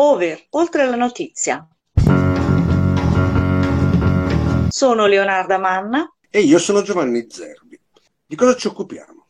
Over, 0.00 0.46
oltre 0.50 0.86
la 0.86 0.94
notizia. 0.94 1.66
Sono 4.68 5.06
Leonarda 5.06 5.58
Manna. 5.58 6.08
E 6.30 6.38
io 6.38 6.60
sono 6.60 6.82
Giovanni 6.82 7.26
Zerbi. 7.28 7.80
Di 8.24 8.36
cosa 8.36 8.54
ci 8.54 8.68
occupiamo? 8.68 9.26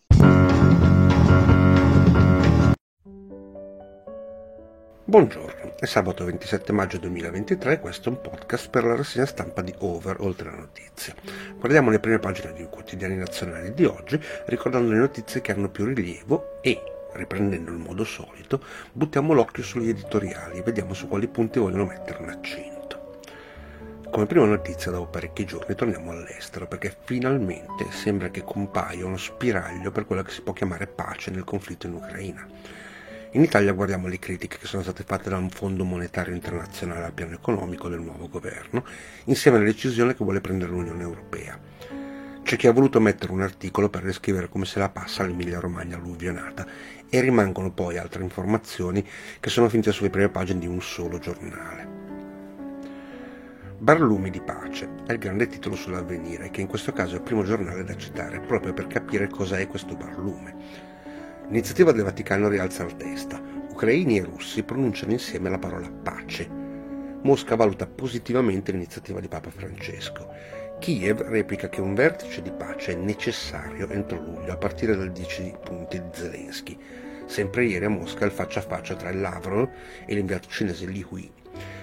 Buongiorno, 5.07 5.77
è 5.79 5.87
sabato 5.87 6.27
27 6.27 6.71
maggio 6.73 6.99
2023 6.99 7.73
e 7.73 7.81
questo 7.81 8.11
è 8.11 8.13
un 8.13 8.21
podcast 8.21 8.69
per 8.69 8.85
la 8.85 8.95
rassegna 8.95 9.25
stampa 9.25 9.63
di 9.63 9.75
Over, 9.79 10.19
oltre 10.21 10.51
la 10.51 10.57
notizia. 10.59 11.15
Guardiamo 11.57 11.89
le 11.89 11.99
prime 11.99 12.19
pagine 12.19 12.53
dei 12.53 12.69
quotidiani 12.69 13.17
nazionali 13.17 13.73
di 13.73 13.87
oggi, 13.87 14.21
ricordando 14.45 14.91
le 14.91 14.99
notizie 14.99 15.41
che 15.41 15.53
hanno 15.53 15.71
più 15.71 15.87
rilievo 15.87 16.61
e, 16.61 16.98
riprendendo 17.19 17.71
il 17.71 17.77
modo 17.77 18.05
solito, 18.05 18.63
buttiamo 18.93 19.35
l'occhio 19.35 19.63
sugli 19.63 19.91
editoriali 19.91 20.59
e 20.59 20.63
vediamo 20.63 20.95
su 20.95 21.09
quali 21.09 21.29
punti 21.29 21.59
vogliono 21.59 21.85
mettere 21.85 22.23
un 22.23 22.31
accento. 22.31 23.21
Come 24.11 24.25
prima 24.25 24.47
notizia, 24.47 24.91
dopo 24.91 25.11
parecchi 25.11 25.45
giorni, 25.45 25.75
torniamo 25.75 26.13
all'estero 26.13 26.67
perché 26.67 26.97
finalmente 27.05 27.91
sembra 27.91 28.31
che 28.31 28.43
compaia 28.43 29.05
uno 29.05 29.19
spiraglio 29.19 29.91
per 29.91 30.07
quella 30.07 30.23
che 30.23 30.31
si 30.31 30.41
può 30.41 30.55
chiamare 30.55 30.87
pace 30.87 31.31
nel 31.31 31.45
conflitto 31.45 31.87
in 31.87 31.93
Ucraina 31.95 32.47
in 33.33 33.43
Italia 33.43 33.73
guardiamo 33.73 34.09
le 34.09 34.19
critiche 34.19 34.57
che 34.57 34.67
sono 34.67 34.83
state 34.83 35.03
fatte 35.03 35.29
da 35.29 35.37
un 35.37 35.51
Fondo 35.51 35.85
Monetario 35.85 36.33
Internazionale 36.33 37.05
al 37.05 37.13
piano 37.13 37.35
economico 37.35 37.91
del 37.91 38.01
nuovo 38.01 38.27
governo, 38.27 38.85
insieme 39.25 39.59
alla 39.59 39.67
decisione 39.67 40.17
che 40.17 40.25
vuole 40.25 40.41
prendere 40.41 40.71
l'Unione 40.71 41.03
Europea. 41.03 41.59
C'è 42.49 42.57
chi 42.57 42.67
ha 42.67 42.73
voluto 42.73 42.99
mettere 42.99 43.31
un 43.31 43.43
articolo 43.43 43.91
per 43.91 44.05
descrivere 44.05 44.49
come 44.49 44.65
se 44.65 44.79
la 44.79 44.89
passa 44.89 45.23
l'Emilia 45.23 45.61
Romagna 45.61 45.97
alluvionata 45.97 46.67
e 47.07 47.21
rimangono 47.21 47.71
poi 47.71 47.99
altre 47.99 48.23
informazioni 48.23 49.07
che 49.39 49.51
sono 49.51 49.69
finite 49.69 49.93
sulle 49.93 50.09
prime 50.09 50.31
pagine 50.31 50.61
di 50.61 50.67
un 50.67 50.81
solo 50.81 51.19
giornale. 51.19 51.87
Barlumi 53.77 54.31
di 54.31 54.41
pace 54.41 54.89
è 55.07 55.13
il 55.13 55.19
grande 55.19 55.47
titolo 55.47 55.77
sull'avvenire, 55.77 56.49
che 56.49 56.63
in 56.63 56.69
questo 56.69 56.91
caso 56.95 57.17
è 57.17 57.19
il 57.19 57.23
primo 57.23 57.45
giornale 57.45 57.85
da 57.85 57.95
citare 57.99 58.41
proprio 58.41 58.73
per 58.73 58.87
capire 58.87 59.29
cosa 59.29 59.59
è 59.59 59.67
questo 59.67 59.95
barlume. 59.95 60.57
L'iniziativa 61.49 61.93
del 61.93 62.05
Vaticano 62.05 62.49
rialza 62.49 62.83
la 62.83 62.93
testa. 62.93 63.39
Ucraini 63.69 64.21
e 64.21 64.25
russi 64.25 64.63
pronunciano 64.63 65.13
insieme 65.13 65.51
la 65.51 65.59
parola 65.59 65.91
pace. 65.91 66.49
Mosca 67.21 67.57
valuta 67.57 67.87
positivamente 67.87 68.73
l'iniziativa 68.73 69.21
di 69.21 69.29
Papa 69.29 69.51
Francesco. 69.51 70.67
Kiev 70.79 71.23
replica 71.23 71.69
che 71.69 71.81
un 71.81 71.95
vertice 71.95 72.41
di 72.41 72.53
pace 72.53 72.93
è 72.93 72.95
necessario 72.95 73.89
entro 73.91 74.21
luglio, 74.21 74.53
a 74.53 74.57
partire 74.57 74.95
dal 74.97 75.11
10 75.11 75.57
punti 75.63 76.01
di 76.01 76.09
Zelensky. 76.13 76.79
Sempre 77.27 77.67
ieri 77.67 77.85
a 77.85 77.91
Mosca 77.91 78.25
il 78.25 78.31
faccia 78.31 78.61
a 78.61 78.63
faccia 78.63 78.95
tra 78.95 79.13
Lavrov 79.13 79.69
e 80.07 80.15
l'inviato 80.15 80.49
cinese 80.49 80.87
Li 80.87 81.05
Hui, 81.07 81.31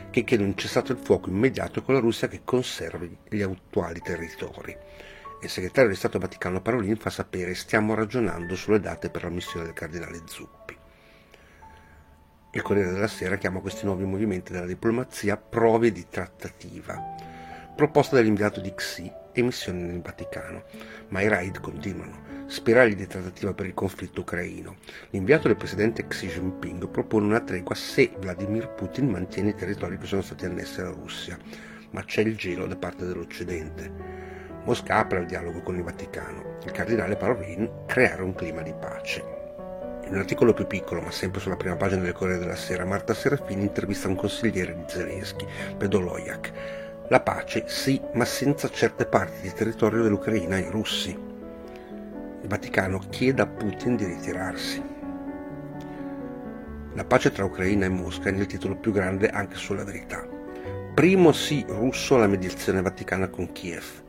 che 0.09 0.23
chiede 0.23 0.43
un 0.43 0.55
cessato 0.55 0.93
il 0.93 0.97
fuoco 0.97 1.29
immediato 1.29 1.83
con 1.83 1.93
la 1.93 1.99
Russia 1.99 2.29
che 2.29 2.41
conservi 2.43 3.17
gli 3.29 3.41
attuali 3.41 3.99
territori. 3.99 4.75
Il 5.41 5.49
segretario 5.49 5.89
di 5.89 5.97
Stato 5.97 6.17
Vaticano 6.17 6.61
Parolin 6.61 6.95
fa 6.95 7.09
sapere 7.09 7.53
stiamo 7.53 7.93
ragionando 7.93 8.55
sulle 8.55 8.79
date 8.79 9.09
per 9.09 9.23
la 9.23 9.29
missione 9.29 9.65
del 9.65 9.73
cardinale 9.73 10.21
Zuppi. 10.25 10.75
Il 12.51 12.61
Corriere 12.61 12.93
della 12.93 13.07
Sera 13.07 13.35
chiama 13.35 13.59
questi 13.59 13.85
nuovi 13.85 14.05
movimenti 14.05 14.53
della 14.53 14.65
diplomazia 14.65 15.35
prove 15.35 15.91
di 15.91 16.07
trattativa, 16.09 17.33
proposta 17.75 18.15
dall'inviato 18.15 18.61
di 18.61 18.73
Xi 18.73 19.11
e 19.33 19.41
missione 19.41 19.81
nel 19.81 20.01
Vaticano, 20.01 20.63
ma 21.09 21.21
i 21.21 21.27
raid 21.27 21.59
continuano. 21.59 22.23
Spiragli 22.47 22.95
di 22.95 23.05
trattativa 23.05 23.53
per 23.53 23.65
il 23.65 23.73
conflitto 23.73 24.21
ucraino. 24.21 24.77
L'inviato 25.09 25.47
del 25.47 25.57
presidente 25.57 26.07
Xi 26.07 26.27
Jinping 26.27 26.87
propone 26.87 27.25
una 27.25 27.41
tregua 27.41 27.75
se 27.75 28.11
Vladimir 28.17 28.69
Putin 28.69 29.09
mantiene 29.09 29.49
i 29.49 29.55
territori 29.55 29.97
che 29.97 30.05
sono 30.05 30.21
stati 30.21 30.45
annessi 30.45 30.79
alla 30.79 30.91
Russia, 30.91 31.37
ma 31.91 32.03
c'è 32.05 32.21
il 32.21 32.37
gelo 32.37 32.65
da 32.65 32.77
parte 32.77 33.05
dell'Occidente. 33.05 33.91
Mosca 34.63 34.97
apre 34.97 35.19
al 35.19 35.25
dialogo 35.25 35.61
con 35.61 35.75
il 35.75 35.83
Vaticano. 35.83 36.57
Il 36.63 36.71
cardinale 36.71 37.17
Parolin 37.17 37.83
creare 37.87 38.21
un 38.21 38.33
clima 38.33 38.61
di 38.61 38.73
pace. 38.73 39.33
In 40.05 40.13
un 40.13 40.19
articolo 40.19 40.53
più 40.53 40.67
piccolo, 40.67 41.01
ma 41.01 41.11
sempre 41.11 41.41
sulla 41.41 41.57
prima 41.57 41.75
pagina 41.75 42.03
del 42.03 42.13
Corriere 42.13 42.39
della 42.39 42.55
Sera, 42.55 42.85
Marta 42.85 43.13
Serafini 43.13 43.63
intervista 43.63 44.07
un 44.07 44.15
consigliere 44.15 44.75
di 44.75 44.83
Zelensky, 44.87 45.45
Pedoloyak. 45.77 46.83
La 47.09 47.19
pace 47.19 47.65
sì, 47.67 48.01
ma 48.13 48.25
senza 48.25 48.69
certe 48.69 49.05
parti 49.05 49.41
di 49.41 49.53
territorio 49.53 50.01
dell'Ucraina 50.01 50.55
ai 50.55 50.69
russi. 50.69 51.11
Il 51.11 52.47
Vaticano 52.47 52.99
chiede 53.09 53.41
a 53.41 53.47
Putin 53.47 53.95
di 53.95 54.05
ritirarsi. 54.05 54.83
La 56.93 57.05
pace 57.05 57.31
tra 57.31 57.45
Ucraina 57.45 57.85
e 57.85 57.89
Mosca 57.89 58.29
è 58.29 58.31
nel 58.31 58.47
titolo 58.47 58.75
più 58.75 58.91
grande 58.91 59.29
anche 59.29 59.55
sulla 59.55 59.83
verità. 59.83 60.27
Primo 60.93 61.31
sì 61.31 61.63
russo 61.67 62.15
alla 62.15 62.27
mediazione 62.27 62.81
vaticana 62.81 63.27
con 63.27 63.51
Kiev 63.51 64.03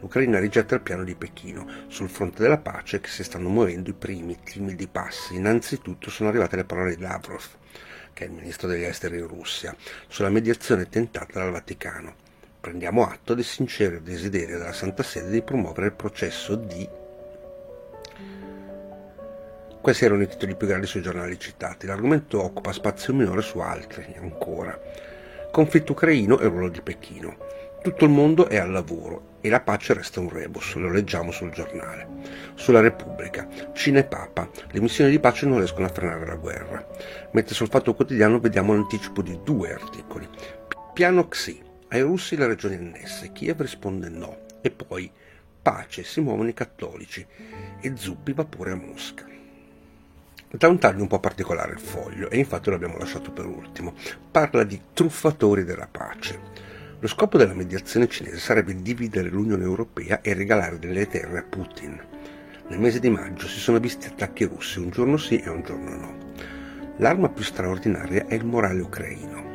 l'Ucraina 0.00 0.38
rigetta 0.38 0.74
il 0.74 0.80
piano 0.80 1.04
di 1.04 1.14
Pechino. 1.14 1.66
Sul 1.88 2.08
fronte 2.08 2.42
della 2.42 2.58
pace 2.58 3.00
che 3.00 3.08
si 3.08 3.22
stanno 3.22 3.48
muovendo 3.48 3.90
i 3.90 3.94
primi 3.94 4.38
timidi 4.42 4.88
passi. 4.88 5.34
Innanzitutto 5.34 6.10
sono 6.10 6.28
arrivate 6.28 6.56
le 6.56 6.64
parole 6.64 6.96
di 6.96 7.02
Lavrov, 7.02 7.44
che 8.12 8.24
è 8.24 8.26
il 8.28 8.32
ministro 8.32 8.66
degli 8.66 8.82
esteri 8.82 9.18
in 9.18 9.26
Russia, 9.26 9.74
sulla 10.08 10.30
mediazione 10.30 10.88
tentata 10.88 11.40
dal 11.40 11.52
Vaticano. 11.52 12.28
Prendiamo 12.60 13.04
atto 13.04 13.32
del 13.34 13.44
sincero 13.44 14.00
desiderio 14.00 14.58
della 14.58 14.72
Santa 14.72 15.02
Sede 15.02 15.30
di 15.30 15.42
promuovere 15.42 15.86
il 15.86 15.94
processo 15.94 16.54
di 16.56 16.88
questi 19.80 20.04
erano 20.04 20.22
i 20.22 20.28
titoli 20.28 20.54
più 20.56 20.66
grandi 20.66 20.86
sui 20.86 21.00
giornali 21.00 21.38
citati. 21.38 21.86
L'argomento 21.86 22.42
occupa 22.42 22.70
spazio 22.70 23.14
minore 23.14 23.40
su 23.40 23.60
altri 23.60 24.14
ancora. 24.20 24.78
Conflitto 25.50 25.92
ucraino 25.92 26.38
e 26.38 26.48
ruolo 26.48 26.68
di 26.68 26.82
Pechino. 26.82 27.34
Tutto 27.80 28.04
il 28.04 28.10
mondo 28.10 28.46
è 28.46 28.58
al 28.58 28.70
lavoro 28.70 29.38
e 29.40 29.48
la 29.48 29.60
pace 29.60 29.94
resta 29.94 30.20
un 30.20 30.28
rebus, 30.28 30.74
lo 30.74 30.90
leggiamo 30.90 31.30
sul 31.30 31.50
giornale. 31.50 32.06
Sulla 32.56 32.80
Repubblica, 32.80 33.48
Cina 33.72 34.00
e 34.00 34.04
Papa, 34.04 34.50
le 34.70 34.80
missioni 34.80 35.10
di 35.10 35.18
pace 35.18 35.46
non 35.46 35.56
riescono 35.56 35.86
a 35.86 35.90
frenare 35.90 36.26
la 36.26 36.34
guerra. 36.34 36.86
Mentre 37.32 37.54
sul 37.54 37.68
Fatto 37.68 37.94
Quotidiano 37.94 38.38
vediamo 38.38 38.74
l'anticipo 38.74 39.22
di 39.22 39.40
due 39.42 39.72
articoli. 39.72 40.28
Piano 40.92 41.26
Xi, 41.26 41.69
ai 41.90 42.02
russi 42.02 42.36
le 42.36 42.46
regioni 42.46 42.76
annesse, 42.76 43.32
Kiev 43.32 43.60
risponde 43.60 44.08
no. 44.08 44.46
E 44.60 44.70
poi, 44.70 45.10
pace, 45.60 46.04
si 46.04 46.20
muovono 46.20 46.48
i 46.48 46.54
cattolici. 46.54 47.26
E 47.80 47.92
Zuppi 47.96 48.32
va 48.32 48.44
pure 48.44 48.72
a 48.72 48.76
Mosca. 48.76 49.26
Da 50.52 50.68
un 50.68 50.78
taglio 50.78 51.02
un 51.02 51.08
po' 51.08 51.20
particolare 51.20 51.72
il 51.72 51.80
foglio, 51.80 52.30
e 52.30 52.38
infatti 52.38 52.70
lo 52.70 52.76
abbiamo 52.76 52.96
lasciato 52.96 53.30
per 53.32 53.46
ultimo. 53.46 53.94
Parla 54.30 54.64
di 54.64 54.80
truffatori 54.92 55.64
della 55.64 55.88
pace. 55.90 56.40
Lo 56.98 57.08
scopo 57.08 57.38
della 57.38 57.54
mediazione 57.54 58.08
cinese 58.08 58.38
sarebbe 58.38 58.74
dividere 58.74 59.28
l'Unione 59.28 59.64
Europea 59.64 60.20
e 60.20 60.34
regalare 60.34 60.78
delle 60.78 61.06
terre 61.06 61.38
a 61.38 61.42
Putin. 61.42 62.00
Nel 62.68 62.78
mese 62.78 63.00
di 63.00 63.10
maggio 63.10 63.48
si 63.48 63.58
sono 63.58 63.78
visti 63.78 64.06
attacchi 64.06 64.44
russi 64.44 64.78
un 64.78 64.90
giorno 64.90 65.16
sì 65.16 65.38
e 65.38 65.48
un 65.48 65.62
giorno 65.62 65.96
no. 65.96 66.18
L'arma 66.98 67.28
più 67.30 67.42
straordinaria 67.42 68.26
è 68.26 68.34
il 68.34 68.44
morale 68.44 68.80
ucraino. 68.80 69.49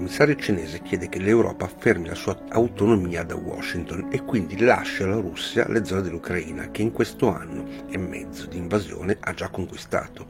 L'emissario 0.00 0.36
cinese 0.36 0.80
chiede 0.80 1.10
che 1.10 1.18
l'Europa 1.18 1.66
affermi 1.66 2.08
la 2.08 2.14
sua 2.14 2.34
autonomia 2.48 3.22
da 3.22 3.34
Washington 3.34 4.08
e 4.10 4.24
quindi 4.24 4.58
lasci 4.58 5.02
alla 5.02 5.20
Russia 5.20 5.68
le 5.68 5.84
zone 5.84 6.00
dell'Ucraina 6.00 6.70
che 6.70 6.80
in 6.80 6.90
questo 6.90 7.28
anno 7.28 7.66
e 7.90 7.98
mezzo 7.98 8.46
di 8.46 8.56
invasione 8.56 9.18
ha 9.20 9.34
già 9.34 9.50
conquistato. 9.50 10.28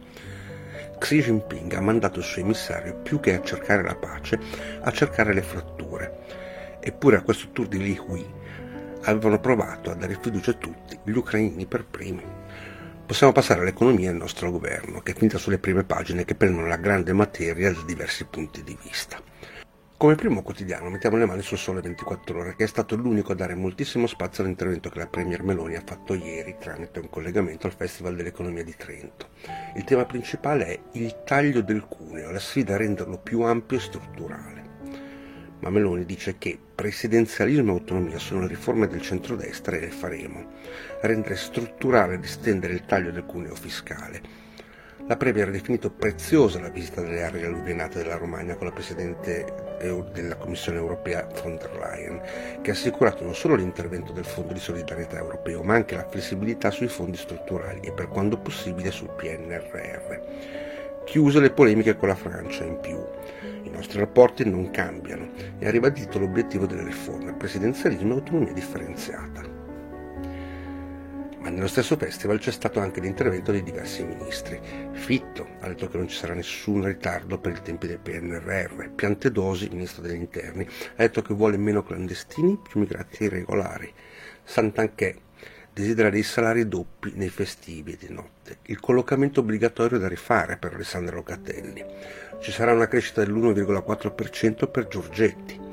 Xi 0.98 1.20
Jinping 1.20 1.72
ha 1.74 1.80
mandato 1.80 2.18
il 2.18 2.24
suo 2.24 2.42
emissario 2.42 2.96
più 2.96 3.20
che 3.20 3.36
a 3.36 3.42
cercare 3.42 3.84
la 3.84 3.94
pace, 3.94 4.40
a 4.80 4.90
cercare 4.90 5.32
le 5.32 5.42
fratture 5.42 6.18
Eppure 6.80 7.18
a 7.18 7.22
questo 7.22 7.50
tour 7.52 7.68
di 7.68 7.78
Li 7.78 7.96
Hui 8.04 8.26
avevano 9.02 9.38
provato 9.38 9.92
a 9.92 9.94
dare 9.94 10.18
fiducia 10.20 10.50
a 10.50 10.54
tutti, 10.54 10.98
gli 11.04 11.16
ucraini 11.16 11.66
per 11.66 11.84
primi. 11.84 12.24
Possiamo 13.06 13.32
passare 13.32 13.60
all'economia 13.60 14.08
e 14.08 14.12
al 14.12 14.18
nostro 14.18 14.50
governo, 14.50 15.00
che 15.00 15.12
è 15.12 15.14
finita 15.14 15.38
sulle 15.38 15.58
prime 15.58 15.84
pagine 15.84 16.24
che 16.24 16.34
prendono 16.34 16.66
la 16.66 16.76
grande 16.76 17.12
materia 17.12 17.72
da 17.72 17.82
diversi 17.82 18.24
punti 18.24 18.64
di 18.64 18.76
vista. 18.82 19.59
Come 20.00 20.14
primo 20.14 20.40
quotidiano 20.40 20.88
mettiamo 20.88 21.18
le 21.18 21.26
mani 21.26 21.42
sul 21.42 21.58
Sole 21.58 21.82
24 21.82 22.38
Ore, 22.38 22.56
che 22.56 22.64
è 22.64 22.66
stato 22.66 22.96
l'unico 22.96 23.32
a 23.32 23.34
dare 23.34 23.54
moltissimo 23.54 24.06
spazio 24.06 24.42
all'intervento 24.42 24.88
che 24.88 24.98
la 24.98 25.06
Premier 25.06 25.42
Meloni 25.42 25.76
ha 25.76 25.82
fatto 25.84 26.14
ieri 26.14 26.56
tramite 26.58 27.00
un 27.00 27.10
collegamento 27.10 27.66
al 27.66 27.74
Festival 27.74 28.16
dell'Economia 28.16 28.64
di 28.64 28.74
Trento. 28.78 29.28
Il 29.76 29.84
tema 29.84 30.06
principale 30.06 30.66
è 30.66 30.80
il 30.92 31.22
taglio 31.26 31.60
del 31.60 31.84
cuneo, 31.86 32.30
la 32.30 32.38
sfida 32.38 32.76
a 32.76 32.78
renderlo 32.78 33.18
più 33.18 33.42
ampio 33.42 33.76
e 33.76 33.80
strutturale 33.80 34.68
ma 35.60 35.68
Meloni 35.68 36.06
dice 36.06 36.38
che 36.38 36.58
presidenzialismo 36.74 37.72
e 37.72 37.74
autonomia 37.74 38.18
sono 38.18 38.40
le 38.40 38.46
riforme 38.46 38.88
del 38.88 39.02
centrodestra 39.02 39.76
e 39.76 39.80
le 39.80 39.90
faremo. 39.90 40.52
Rendere 41.02 41.36
strutturale 41.36 42.14
ed 42.14 42.24
estendere 42.24 42.72
il 42.72 42.86
taglio 42.86 43.10
del 43.10 43.26
cuneo 43.26 43.54
fiscale. 43.54 44.49
La 45.10 45.16
Premier 45.16 45.48
ha 45.48 45.50
definito 45.50 45.90
preziosa 45.90 46.60
la 46.60 46.68
visita 46.68 47.00
delle 47.00 47.24
aree 47.24 47.44
alluvionate 47.44 47.98
della 47.98 48.14
Romagna 48.14 48.54
con 48.54 48.68
la 48.68 48.72
Presidente 48.72 49.44
della 50.12 50.36
Commissione 50.36 50.78
europea 50.78 51.26
von 51.42 51.56
der 51.56 51.72
Leyen, 51.72 52.20
che 52.62 52.70
ha 52.70 52.74
assicurato 52.74 53.24
non 53.24 53.34
solo 53.34 53.56
l'intervento 53.56 54.12
del 54.12 54.24
Fondo 54.24 54.52
di 54.52 54.60
solidarietà 54.60 55.18
europeo, 55.18 55.64
ma 55.64 55.74
anche 55.74 55.96
la 55.96 56.06
flessibilità 56.08 56.70
sui 56.70 56.86
fondi 56.86 57.16
strutturali 57.16 57.80
e 57.80 57.90
per 57.90 58.06
quando 58.06 58.38
possibile 58.38 58.92
sul 58.92 59.10
PNRR. 59.16 60.20
chiuse 61.06 61.40
le 61.40 61.50
polemiche 61.50 61.96
con 61.96 62.06
la 62.06 62.14
Francia 62.14 62.62
in 62.62 62.78
più. 62.78 63.04
I 63.64 63.70
nostri 63.70 63.98
rapporti 63.98 64.48
non 64.48 64.70
cambiano 64.70 65.30
e 65.58 65.66
ha 65.66 65.72
ribadito 65.72 66.20
l'obiettivo 66.20 66.66
delle 66.66 66.84
riforme, 66.84 67.34
presidenzialismo 67.34 68.12
e 68.12 68.16
autonomia 68.18 68.52
differenziata 68.52 69.59
ma 71.40 71.48
nello 71.48 71.68
stesso 71.68 71.96
festival 71.96 72.38
c'è 72.38 72.50
stato 72.50 72.80
anche 72.80 73.00
l'intervento 73.00 73.50
di 73.50 73.62
diversi 73.62 74.04
ministri. 74.04 74.60
Fitto 74.92 75.46
ha 75.60 75.68
detto 75.68 75.88
che 75.88 75.96
non 75.96 76.08
ci 76.08 76.16
sarà 76.16 76.34
nessun 76.34 76.84
ritardo 76.84 77.38
per 77.38 77.52
i 77.52 77.62
tempi 77.62 77.86
del 77.86 77.98
PNRR. 77.98 78.90
Piantedosi, 78.90 79.68
ministro 79.70 80.02
degli 80.02 80.16
interni, 80.16 80.64
ha 80.64 81.02
detto 81.02 81.22
che 81.22 81.34
vuole 81.34 81.56
meno 81.56 81.82
clandestini, 81.82 82.58
più 82.68 82.80
migranti 82.80 83.24
irregolari. 83.24 83.92
Sant'Anché 84.44 85.16
desidera 85.72 86.10
dei 86.10 86.22
salari 86.22 86.68
doppi 86.68 87.12
nei 87.14 87.30
festivi 87.30 87.92
e 87.92 88.06
di 88.06 88.12
notte. 88.12 88.58
Il 88.64 88.80
collocamento 88.80 89.40
obbligatorio 89.40 89.98
da 89.98 90.08
rifare 90.08 90.58
per 90.58 90.74
Alessandro 90.74 91.16
Locatelli. 91.16 91.82
Ci 92.40 92.52
sarà 92.52 92.72
una 92.72 92.88
crescita 92.88 93.24
dell'1,4% 93.24 94.70
per 94.70 94.88
Giorgetti 94.88 95.68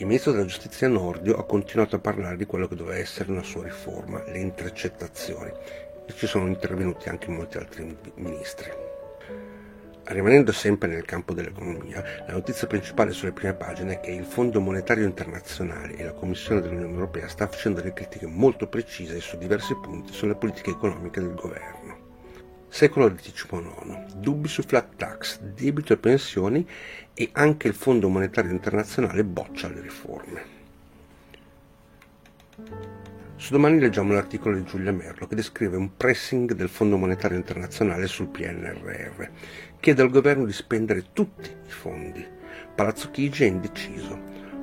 il 0.00 0.06
ministro 0.06 0.30
della 0.30 0.44
giustizia 0.44 0.86
Nordio 0.86 1.36
ha 1.36 1.44
continuato 1.44 1.96
a 1.96 1.98
parlare 1.98 2.36
di 2.36 2.46
quello 2.46 2.68
che 2.68 2.76
doveva 2.76 2.98
essere 2.98 3.32
una 3.32 3.42
sua 3.42 3.64
riforma, 3.64 4.22
le 4.26 4.38
intercettazioni, 4.38 5.50
e 6.06 6.12
ci 6.14 6.28
sono 6.28 6.46
intervenuti 6.46 7.08
anche 7.08 7.28
molti 7.30 7.56
altri 7.56 7.96
ministri. 8.14 8.70
Rimanendo 10.04 10.52
sempre 10.52 10.88
nel 10.88 11.04
campo 11.04 11.34
dell'economia, 11.34 12.02
la 12.28 12.32
notizia 12.32 12.68
principale 12.68 13.10
sulle 13.10 13.32
prime 13.32 13.54
pagine 13.54 13.94
è 13.94 14.00
che 14.00 14.12
il 14.12 14.24
Fondo 14.24 14.60
Monetario 14.60 15.04
Internazionale 15.04 15.96
e 15.96 16.04
la 16.04 16.12
Commissione 16.12 16.60
dell'Unione 16.60 16.94
Europea 16.94 17.26
sta 17.26 17.48
facendo 17.48 17.80
delle 17.80 17.92
critiche 17.92 18.26
molto 18.26 18.68
precise 18.68 19.18
su 19.18 19.36
diversi 19.36 19.74
punti 19.74 20.12
sulle 20.12 20.36
politiche 20.36 20.70
economiche 20.70 21.20
del 21.20 21.34
governo. 21.34 21.87
Secolo 22.70 23.12
XIX. 23.12 24.14
Dubbi 24.16 24.46
su 24.46 24.62
flat 24.62 24.94
tax, 24.96 25.40
debito 25.40 25.94
e 25.94 25.96
pensioni 25.96 26.68
e 27.14 27.30
anche 27.32 27.66
il 27.66 27.74
Fondo 27.74 28.08
Monetario 28.08 28.50
Internazionale 28.50 29.24
boccia 29.24 29.68
le 29.68 29.80
riforme. 29.80 30.56
Su 33.36 33.52
domani 33.52 33.80
leggiamo 33.80 34.12
l'articolo 34.12 34.56
di 34.56 34.64
Giulia 34.64 34.92
Merlo 34.92 35.26
che 35.26 35.34
descrive 35.34 35.76
un 35.76 35.96
pressing 35.96 36.52
del 36.52 36.68
Fondo 36.68 36.98
Monetario 36.98 37.38
Internazionale 37.38 38.06
sul 38.06 38.28
PNRR. 38.28 39.28
Chiede 39.80 40.02
al 40.02 40.10
governo 40.10 40.44
di 40.44 40.52
spendere 40.52 41.06
tutti 41.12 41.48
i 41.48 41.70
fondi. 41.70 42.24
Palazzo 42.74 43.10
Chigi 43.10 43.44
è 43.44 43.46
indeciso. 43.46 44.20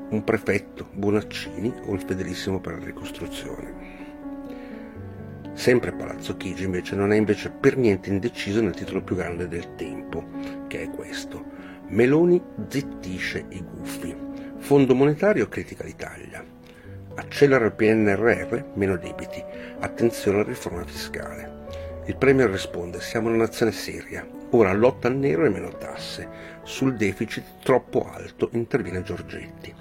Un 0.10 0.24
prefetto, 0.24 0.90
Bonaccini 0.94 1.74
o 1.86 1.94
il 1.94 2.02
fedelissimo 2.02 2.60
per 2.60 2.78
la 2.78 2.86
ricostruzione. 2.86 3.95
Sempre 5.56 5.94
Palazzo 5.94 6.36
Chigi 6.36 6.66
invece 6.66 6.96
non 6.96 7.14
è 7.14 7.16
invece 7.16 7.50
per 7.50 7.78
niente 7.78 8.10
indeciso 8.10 8.62
nel 8.62 8.74
titolo 8.74 9.02
più 9.02 9.16
grande 9.16 9.48
del 9.48 9.76
tempo, 9.76 10.24
che 10.68 10.84
è 10.84 10.90
questo. 10.90 11.44
Meloni 11.88 12.42
zittisce 12.68 13.46
i 13.50 13.64
gufi. 13.64 14.14
Fondo 14.58 14.94
monetario 14.94 15.48
critica 15.48 15.86
l'Italia. 15.86 16.44
Accelera 17.16 17.66
il 17.66 17.72
PNRR, 17.72 18.74
meno 18.74 18.98
debiti. 18.98 19.42
Attenzione 19.80 20.40
alla 20.40 20.50
riforma 20.50 20.84
fiscale. 20.84 22.04
Il 22.06 22.18
Premier 22.18 22.50
risponde: 22.50 23.00
Siamo 23.00 23.30
una 23.30 23.38
nazione 23.38 23.72
seria. 23.72 24.28
Ora 24.50 24.74
lotta 24.74 25.08
al 25.08 25.16
nero 25.16 25.46
e 25.46 25.50
meno 25.50 25.70
tasse. 25.78 26.28
Sul 26.64 26.96
deficit 26.96 27.64
troppo 27.64 28.06
alto 28.12 28.50
interviene 28.52 29.04
Giorgetti. 29.04 29.74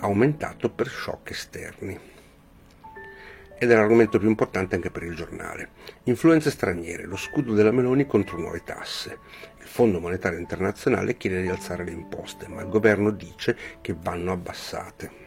Aumentato 0.00 0.68
per 0.68 0.86
shock 0.86 1.30
esterni 1.30 2.12
ed 3.58 3.70
è 3.70 3.74
l'argomento 3.74 4.18
più 4.18 4.28
importante 4.28 4.74
anche 4.74 4.90
per 4.90 5.02
il 5.02 5.14
giornale. 5.14 5.68
Influenze 6.04 6.50
straniere, 6.50 7.04
lo 7.04 7.16
scudo 7.16 7.54
della 7.54 7.70
Meloni 7.70 8.06
contro 8.06 8.38
nuove 8.38 8.62
tasse. 8.64 9.18
Il 9.58 9.66
Fondo 9.66 10.00
Monetario 10.00 10.38
Internazionale 10.38 11.16
chiede 11.16 11.42
di 11.42 11.48
alzare 11.48 11.84
le 11.84 11.92
imposte, 11.92 12.48
ma 12.48 12.62
il 12.62 12.68
governo 12.68 13.10
dice 13.10 13.56
che 13.80 13.94
vanno 14.00 14.32
abbassate. 14.32 15.22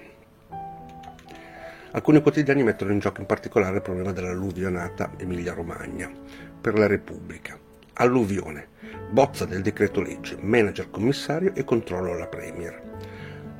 Alcuni 1.92 2.22
quotidiani 2.22 2.64
mettono 2.64 2.92
in 2.92 3.00
gioco 3.00 3.22
in 3.22 3.26
particolare 3.26 3.78
il 3.78 3.82
problema 3.82 4.12
dell'alluvionata 4.12 5.14
Emilia-Romagna 5.18 6.12
per 6.60 6.78
la 6.78 6.86
Repubblica. 6.86 7.58
Alluvione, 7.94 8.68
bozza 9.10 9.46
del 9.46 9.64
decreto 9.64 10.02
legge, 10.02 10.38
manager 10.40 10.92
commissario 10.92 11.56
e 11.56 11.64
controllo 11.64 12.12
alla 12.12 12.28
Premier. 12.28 12.82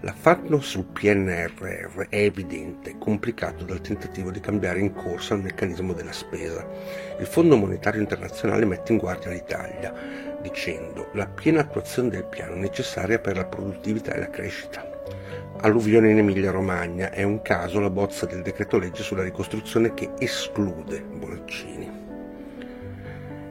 L'affanno 0.02 0.62
sul 0.62 0.86
PNRR 0.86 2.10
è 2.10 2.18
evidente, 2.18 3.00
complicato 3.00 3.64
dal 3.64 3.82
tentativo 3.82 4.30
di 4.30 4.40
cambiare 4.40 4.80
in 4.80 4.94
corsa 4.94 5.34
il 5.34 5.42
meccanismo 5.42 5.94
della 5.94 6.12
spesa. 6.12 6.64
Il 7.18 7.26
Fondo 7.26 7.58
Monetario 7.58 8.00
Internazionale 8.00 8.66
mette 8.66 8.92
in 8.92 9.00
guardia 9.00 9.32
l'Italia, 9.32 9.92
dicendo 10.40 11.10
la 11.14 11.26
piena 11.26 11.62
attuazione 11.62 12.10
del 12.10 12.26
piano 12.26 12.54
necessaria 12.54 13.18
per 13.18 13.38
la 13.38 13.46
produttività 13.46 14.14
e 14.14 14.20
la 14.20 14.30
crescita. 14.30 14.88
Alluvione 15.62 16.12
in 16.12 16.20
Emilia-Romagna 16.20 17.10
è 17.10 17.24
un 17.24 17.42
caso 17.42 17.80
la 17.80 17.90
bozza 17.90 18.28
del 18.28 18.44
decreto 18.44 18.78
legge 18.78 19.02
sulla 19.02 19.24
ricostruzione 19.24 19.96
che 19.96 20.12
esclude 20.20 21.02
Bonaccini. 21.02 21.92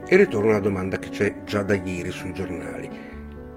E 0.07 0.15
ritorno 0.15 0.51
alla 0.51 0.59
domanda 0.59 0.97
che 0.97 1.09
c'è 1.09 1.43
già 1.43 1.61
da 1.61 1.75
ieri 1.75 2.11
sui 2.11 2.31
giornali 2.31 3.06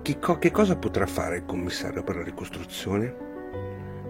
che, 0.02 0.18
co- 0.18 0.38
che 0.38 0.50
cosa 0.50 0.76
potrà 0.76 1.06
fare 1.06 1.36
il 1.36 1.44
commissario 1.44 2.02
per 2.02 2.16
la 2.16 2.22
ricostruzione? 2.22 3.28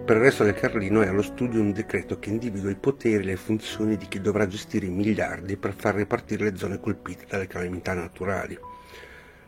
Per 0.05 0.15
il 0.15 0.21
resto 0.21 0.43
del 0.43 0.53
Carlino 0.53 1.01
è 1.01 1.07
allo 1.07 1.21
studio 1.21 1.61
un 1.61 1.73
decreto 1.73 2.17
che 2.17 2.29
individua 2.29 2.71
i 2.71 2.75
poteri 2.75 3.23
e 3.23 3.25
le 3.25 3.35
funzioni 3.35 3.97
di 3.97 4.07
chi 4.07 4.19
dovrà 4.19 4.47
gestire 4.47 4.85
i 4.85 4.89
miliardi 4.89 5.57
per 5.57 5.73
far 5.73 5.95
ripartire 5.95 6.45
le 6.45 6.57
zone 6.57 6.79
colpite 6.79 7.25
dalle 7.27 7.47
calamità 7.47 7.93
naturali. 7.93 8.57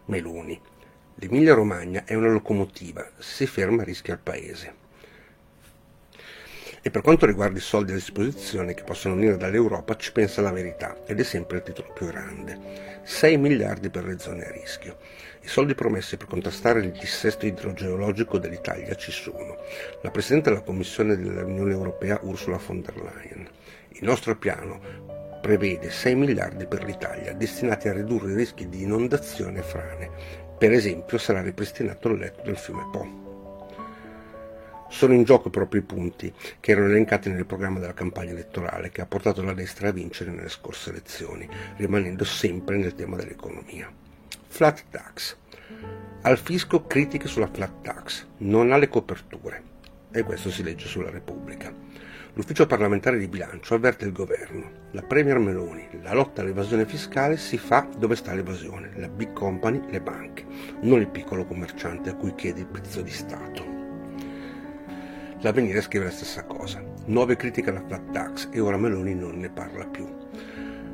Meloni. 0.06 0.60
L'Emilia 1.16 1.54
Romagna 1.54 2.04
è 2.06 2.13
una 2.16 2.30
locomotiva, 2.30 3.07
se 3.18 3.45
ferma 3.45 3.84
rischia 3.84 4.13
il 4.13 4.19
paese. 4.19 4.81
E 6.81 6.92
per 6.92 7.01
quanto 7.01 7.25
riguarda 7.25 7.57
i 7.57 7.62
soldi 7.62 7.92
a 7.92 7.95
disposizione 7.95 8.74
che 8.74 8.84
possono 8.84 9.16
venire 9.16 9.38
dall'Europa 9.38 9.95
ci 9.95 10.12
pensa 10.12 10.42
la 10.42 10.51
verità 10.51 10.98
ed 11.06 11.19
è 11.19 11.24
sempre 11.24 11.57
il 11.57 11.63
titolo 11.63 11.94
più 11.94 12.07
grande. 12.07 13.01
6 13.04 13.38
miliardi 13.38 13.90
per 13.90 14.04
le 14.04 14.19
zone 14.19 14.45
a 14.45 14.51
rischio. 14.51 14.98
I 15.44 15.48
soldi 15.50 15.75
promessi 15.75 16.16
per 16.16 16.28
contrastare 16.28 16.80
il 16.80 16.92
dissesto 16.92 17.45
idrogeologico 17.45 18.38
dell'Italia 18.38 18.95
ci 18.95 19.12
sono. 19.12 19.57
La 20.01 20.10
Presidente 20.10 20.50
della 20.50 20.62
Commissione 20.62 21.18
dell'Unione 21.18 21.74
Europea 21.74 22.18
Ursula 22.22 22.57
von 22.66 22.81
der 22.81 22.95
Leyen. 22.95 23.50
Il 23.90 24.06
nostro 24.06 24.38
piano 24.38 24.80
prevede 25.42 25.92
6 25.92 26.16
miliardi 26.16 26.66
per 26.66 26.86
l'Italia 26.86 27.34
destinati 27.34 27.90
a 27.90 27.94
ridurre 27.94 28.31
i 28.31 28.36
rischi 28.36 28.69
di 28.69 28.84
inondazione 28.84 29.60
e 29.60 29.63
frane. 29.63 30.10
Per 30.57 30.72
esempio 30.72 31.18
sarà 31.18 31.42
ripristinato 31.42 32.07
il 32.07 32.19
letto 32.19 32.42
del 32.44 32.57
fiume 32.57 32.88
Po. 32.90 33.22
Sono 34.90 35.14
in 35.14 35.23
gioco 35.23 35.50
proprio 35.50 35.81
i 35.81 35.85
punti 35.85 36.33
che 36.62 36.71
erano 36.71 36.88
elencati 36.88 37.30
nel 37.30 37.45
programma 37.45 37.80
della 37.80 37.94
campagna 37.94 38.31
elettorale 38.31 38.92
che 38.92 39.02
ha 39.02 39.06
portato 39.06 39.44
la 39.44 39.54
destra 39.54 39.90
a 39.90 39.92
vincere 39.92 40.31
nelle 40.31 40.47
scorse 40.47 40.92
elezioni, 40.92 41.45
rimanendo 41.76 42.23
sempre 42.23 42.78
nel 42.78 42.95
tema 42.95 43.18
dell'economia. 43.18 44.03
Flat 44.54 44.83
tax. 44.92 45.36
Al 46.22 46.38
fisco 46.38 46.86
critiche 46.86 47.28
sulla 47.28 47.50
flat 47.52 47.81
tax, 47.81 48.28
non 48.38 48.72
ha 48.72 48.78
le 48.78 48.88
coperture. 48.88 49.64
E 50.12 50.22
questo 50.22 50.52
si 50.52 50.62
legge 50.62 50.86
sulla 50.86 51.10
Repubblica. 51.10 51.74
L'ufficio 52.33 52.68
parlamentare 52.68 53.18
di 53.18 53.28
bilancio 53.28 53.74
avverte 53.74 54.06
il 54.06 54.12
governo. 54.12 54.90
La 54.92 55.02
Premier 55.02 55.40
Meloni, 55.40 55.88
la 56.04 56.14
lotta 56.14 56.42
all'evasione 56.42 56.86
fiscale 56.86 57.36
si 57.38 57.57
fa 57.57 57.90
dove 57.98 58.16
sta 58.16 58.36
l'evasione, 58.36 58.92
la 58.98 59.07
big 59.07 59.33
company, 59.33 59.81
le 59.90 60.02
banche, 60.02 60.45
non 60.81 61.00
il 61.00 61.10
piccolo 61.10 61.45
commerciante 61.45 62.12
a 62.12 62.16
cui 62.16 62.36
chiede 62.36 62.60
il 62.60 62.68
pezzo 62.68 63.02
di 63.02 63.10
Stato. 63.10 63.66
L'avvenire 65.40 65.81
scrive 65.81 66.06
la 66.06 66.12
stessa 66.12 66.44
cosa. 66.44 66.80
Nuove 67.07 67.38
critiche 67.38 67.72
alla 67.72 67.83
flat 67.88 68.12
tax 68.12 68.50
e 68.52 68.60
ora 68.60 68.78
Meloni 68.78 69.16
non 69.16 69.36
ne 69.36 69.50
parla 69.50 69.88
più. 69.88 70.07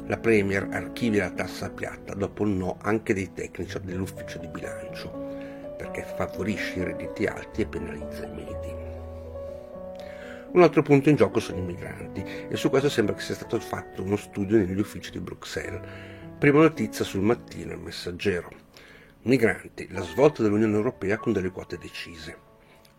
La 0.10 0.18
Premier 0.18 0.68
archivia 0.72 1.26
la 1.26 1.30
tassa 1.30 1.70
piatta 1.70 2.16
dopo 2.16 2.44
il 2.44 2.50
no 2.50 2.80
anche 2.82 3.14
dei 3.14 3.32
tecnici 3.32 3.78
dell'ufficio 3.84 4.40
di 4.40 4.48
bilancio, 4.48 5.08
perché 5.78 6.04
favorisce 6.18 6.80
i 6.80 6.84
redditi 6.84 7.26
alti 7.28 7.62
e 7.62 7.68
penalizza 7.68 8.26
i 8.26 8.32
medi. 8.32 8.76
Un 10.54 10.64
altro 10.64 10.82
punto 10.82 11.10
in 11.10 11.16
gioco 11.16 11.40
sono 11.40 11.60
i 11.60 11.62
migranti 11.62 12.24
e 12.50 12.56
su 12.56 12.72
questo 12.72 12.90
sembra 12.90 13.14
che 13.14 13.22
sia 13.22 13.36
stato 13.36 13.60
fatto 13.60 14.02
uno 14.02 14.16
studio 14.16 14.58
negli 14.58 14.80
uffici 14.80 15.12
di 15.12 15.20
Bruxelles. 15.20 15.88
Prima 16.40 16.62
notizia 16.62 17.06
sul 17.06 17.22
mattino 17.22 17.74
il 17.74 17.80
messaggero. 17.80 18.50
Migranti, 19.22 19.90
la 19.92 20.02
svolta 20.02 20.42
dell'Unione 20.42 20.76
Europea 20.76 21.18
con 21.18 21.34
delle 21.34 21.52
quote 21.52 21.78
decise. 21.78 22.36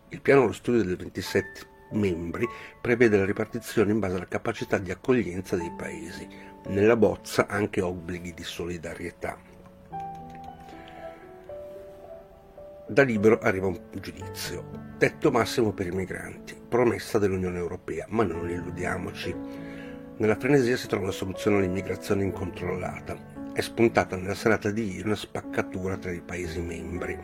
Il 0.07 0.21
piano 0.21 0.43
allo 0.43 0.53
studio 0.53 0.81
dei 0.81 0.95
27 0.95 1.67
membri 1.91 2.47
prevede 2.79 3.17
la 3.17 3.25
ripartizione 3.25 3.91
in 3.91 3.99
base 3.99 4.15
alla 4.15 4.27
capacità 4.27 4.77
di 4.77 4.91
accoglienza 4.91 5.57
dei 5.57 5.73
paesi. 5.77 6.50
Nella 6.67 6.95
bozza 6.95 7.47
anche 7.47 7.81
obblighi 7.81 8.33
di 8.33 8.43
solidarietà. 8.43 9.37
Da 12.87 13.03
libero 13.03 13.39
arriva 13.39 13.67
un 13.67 13.79
giudizio. 13.99 14.95
Tetto 14.97 15.31
massimo 15.31 15.71
per 15.71 15.87
i 15.87 15.91
migranti, 15.91 16.55
promessa 16.67 17.17
dell'Unione 17.17 17.57
Europea, 17.57 18.05
ma 18.09 18.23
non 18.23 18.49
illudiamoci. 18.49 19.35
Nella 20.17 20.35
frenesia 20.35 20.77
si 20.77 20.87
trova 20.87 21.03
una 21.03 21.11
soluzione 21.11 21.57
all'immigrazione 21.57 22.23
incontrollata. 22.23 23.17
È 23.53 23.61
spuntata 23.61 24.15
nella 24.15 24.35
serata 24.35 24.69
di 24.69 24.91
ieri 24.91 25.07
una 25.07 25.15
spaccatura 25.15 25.97
tra 25.97 26.11
i 26.11 26.21
Paesi 26.21 26.61
membri. 26.61 27.17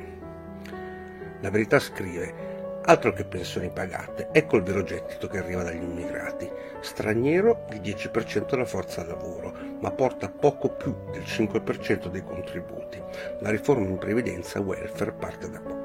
La 1.41 1.51
verità 1.51 1.79
scrive 1.79 2.56
Altro 2.89 3.11
che 3.11 3.25
pensioni 3.25 3.69
pagate, 3.69 4.29
ecco 4.31 4.55
il 4.55 4.63
vero 4.63 4.81
gettito 4.81 5.27
che 5.27 5.39
arriva 5.39 5.61
dagli 5.61 5.83
immigrati. 5.83 6.49
Straniero 6.79 7.65
il 7.71 7.81
10% 7.81 8.49
della 8.51 8.63
forza 8.63 9.03
lavoro, 9.03 9.53
ma 9.81 9.91
porta 9.91 10.29
poco 10.29 10.69
più 10.69 10.95
del 11.11 11.23
5% 11.23 12.07
dei 12.07 12.23
contributi. 12.23 13.03
La 13.41 13.49
riforma 13.49 13.87
in 13.87 13.97
previdenza 13.97 14.61
welfare 14.61 15.11
parte 15.11 15.49
da 15.49 15.59
qua. 15.59 15.77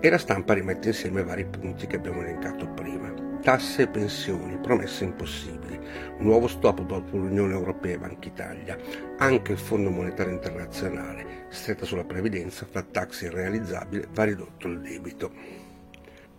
E 0.00 0.10
la 0.10 0.18
stampa 0.18 0.54
rimette 0.54 0.88
insieme 0.88 1.22
vari 1.22 1.44
punti 1.44 1.86
che 1.86 1.94
abbiamo 1.94 2.22
elencato 2.22 2.66
prima. 2.70 3.12
Tasse 3.40 3.82
e 3.82 3.88
pensioni, 3.88 4.58
promesse 4.58 5.04
impossibili, 5.04 5.78
nuovo 6.18 6.48
stop 6.48 6.82
dopo 6.82 7.16
l'Unione 7.16 7.54
Europea 7.54 7.94
e 7.94 7.98
Banca 7.98 8.26
Italia, 8.26 8.76
anche 9.18 9.52
il 9.52 9.58
Fondo 9.58 9.90
Monetario 9.90 10.32
Internazionale, 10.32 11.46
stretta 11.48 11.84
sulla 11.84 12.04
previdenza, 12.04 12.66
flat 12.68 12.90
tax 12.90 13.22
irrealizzabile, 13.22 14.08
va 14.10 14.24
ridotto 14.24 14.66
il 14.66 14.80
debito. 14.80 15.59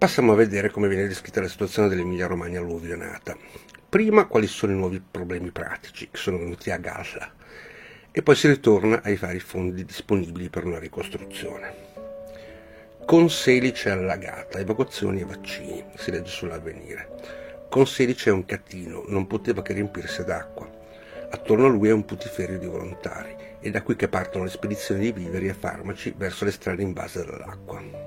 Passiamo 0.01 0.31
a 0.31 0.35
vedere 0.35 0.71
come 0.71 0.87
viene 0.87 1.07
descritta 1.07 1.41
la 1.41 1.47
situazione 1.47 1.87
dell'Emilia 1.87 2.25
Romagna 2.25 2.59
alluvionata. 2.59 3.37
Prima 3.87 4.25
quali 4.25 4.47
sono 4.47 4.71
i 4.71 4.75
nuovi 4.75 4.99
problemi 4.99 5.51
pratici 5.51 6.09
che 6.09 6.17
sono 6.17 6.39
venuti 6.39 6.71
a 6.71 6.77
galla 6.77 7.31
e 8.11 8.23
poi 8.23 8.35
si 8.35 8.47
ritorna 8.47 9.03
ai 9.03 9.15
vari 9.15 9.39
fondi 9.39 9.85
disponibili 9.85 10.49
per 10.49 10.65
una 10.65 10.79
ricostruzione. 10.79 11.75
Con 13.05 13.29
Selice 13.29 13.91
allagata, 13.91 14.57
evacuazioni 14.57 15.21
e 15.21 15.25
vaccini, 15.25 15.85
si 15.95 16.09
legge 16.09 16.31
sull'avvenire. 16.31 17.67
Con 17.69 17.85
Selice 17.85 18.31
è 18.31 18.33
un 18.33 18.45
catino, 18.45 19.03
non 19.05 19.27
poteva 19.27 19.61
che 19.61 19.73
riempirsi 19.73 20.23
d'acqua. 20.23 20.67
Attorno 21.29 21.67
a 21.67 21.69
lui 21.69 21.89
è 21.89 21.93
un 21.93 22.05
putiferio 22.05 22.57
di 22.57 22.65
volontari, 22.65 23.35
e 23.59 23.69
da 23.69 23.83
qui 23.83 23.95
che 23.95 24.07
partono 24.07 24.45
le 24.45 24.49
spedizioni 24.49 25.01
di 25.01 25.11
viveri 25.11 25.47
e 25.47 25.53
farmaci 25.53 26.11
verso 26.17 26.43
le 26.43 26.51
strade 26.51 26.81
invase 26.81 27.23
dall'acqua 27.23 28.00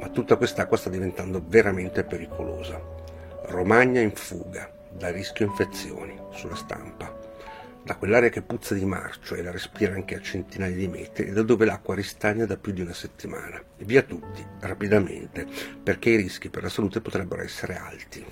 ma 0.00 0.08
tutta 0.08 0.36
quest'acqua 0.36 0.78
sta 0.78 0.88
diventando 0.88 1.44
veramente 1.46 2.04
pericolosa. 2.04 2.80
Romagna 3.48 4.00
in 4.00 4.12
fuga, 4.12 4.72
da 4.90 5.10
rischio 5.10 5.46
infezioni, 5.46 6.18
sulla 6.32 6.54
stampa. 6.54 7.18
Da 7.82 7.96
quell'area 7.96 8.30
che 8.30 8.40
puzza 8.40 8.74
di 8.74 8.84
marcio 8.84 9.34
e 9.34 9.42
la 9.42 9.50
respira 9.50 9.94
anche 9.94 10.14
a 10.14 10.20
centinaia 10.20 10.74
di 10.74 10.88
metri 10.88 11.26
e 11.26 11.32
da 11.32 11.42
dove 11.42 11.66
l'acqua 11.66 11.94
ristagna 11.94 12.46
da 12.46 12.56
più 12.56 12.72
di 12.72 12.80
una 12.80 12.94
settimana. 12.94 13.62
Via 13.78 14.02
tutti, 14.02 14.44
rapidamente, 14.60 15.46
perché 15.82 16.10
i 16.10 16.16
rischi 16.16 16.48
per 16.48 16.62
la 16.62 16.68
salute 16.70 17.02
potrebbero 17.02 17.42
essere 17.42 17.76
alti. 17.76 18.24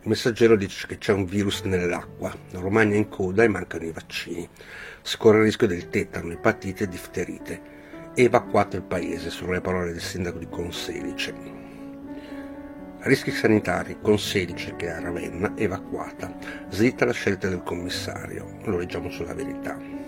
Il 0.00 0.14
messaggero 0.14 0.56
dice 0.56 0.86
che 0.88 0.98
c'è 0.98 1.12
un 1.12 1.26
virus 1.26 1.62
nell'acqua, 1.62 2.34
la 2.50 2.60
Romagna 2.60 2.94
è 2.94 2.98
in 2.98 3.08
coda 3.08 3.44
e 3.44 3.48
mancano 3.48 3.84
i 3.84 3.92
vaccini. 3.92 4.48
Scorre 5.02 5.38
il 5.38 5.44
rischio 5.44 5.66
del 5.68 5.88
tetano, 5.90 6.32
epatite 6.32 6.84
e 6.84 6.88
difterite 6.88 7.76
evacuato 8.22 8.74
il 8.74 8.82
paese, 8.82 9.30
sono 9.30 9.52
le 9.52 9.60
parole 9.60 9.92
del 9.92 10.00
sindaco 10.00 10.38
di 10.38 10.48
Conselice. 10.48 11.32
Rischi 13.00 13.30
sanitari, 13.30 13.98
Conselice 14.02 14.74
che 14.74 14.86
è 14.86 14.90
a 14.90 15.00
Ravenna, 15.00 15.52
evacuata. 15.56 16.34
Slitta 16.68 17.04
la 17.04 17.12
scelta 17.12 17.48
del 17.48 17.62
commissario, 17.62 18.58
lo 18.64 18.76
leggiamo 18.76 19.08
sulla 19.08 19.34
verità. 19.34 20.07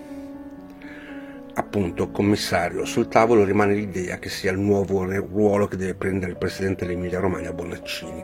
Appunto, 1.73 2.11
commissario, 2.11 2.83
sul 2.83 3.07
tavolo 3.07 3.45
rimane 3.45 3.73
l'idea 3.73 4.19
che 4.19 4.27
sia 4.27 4.51
il 4.51 4.59
nuovo 4.59 5.05
ruolo 5.05 5.69
che 5.69 5.77
deve 5.77 5.95
prendere 5.95 6.33
il 6.33 6.37
presidente 6.37 6.85
dell'Emilia 6.85 7.21
Romagna 7.21 7.53
Bonaccini, 7.53 8.21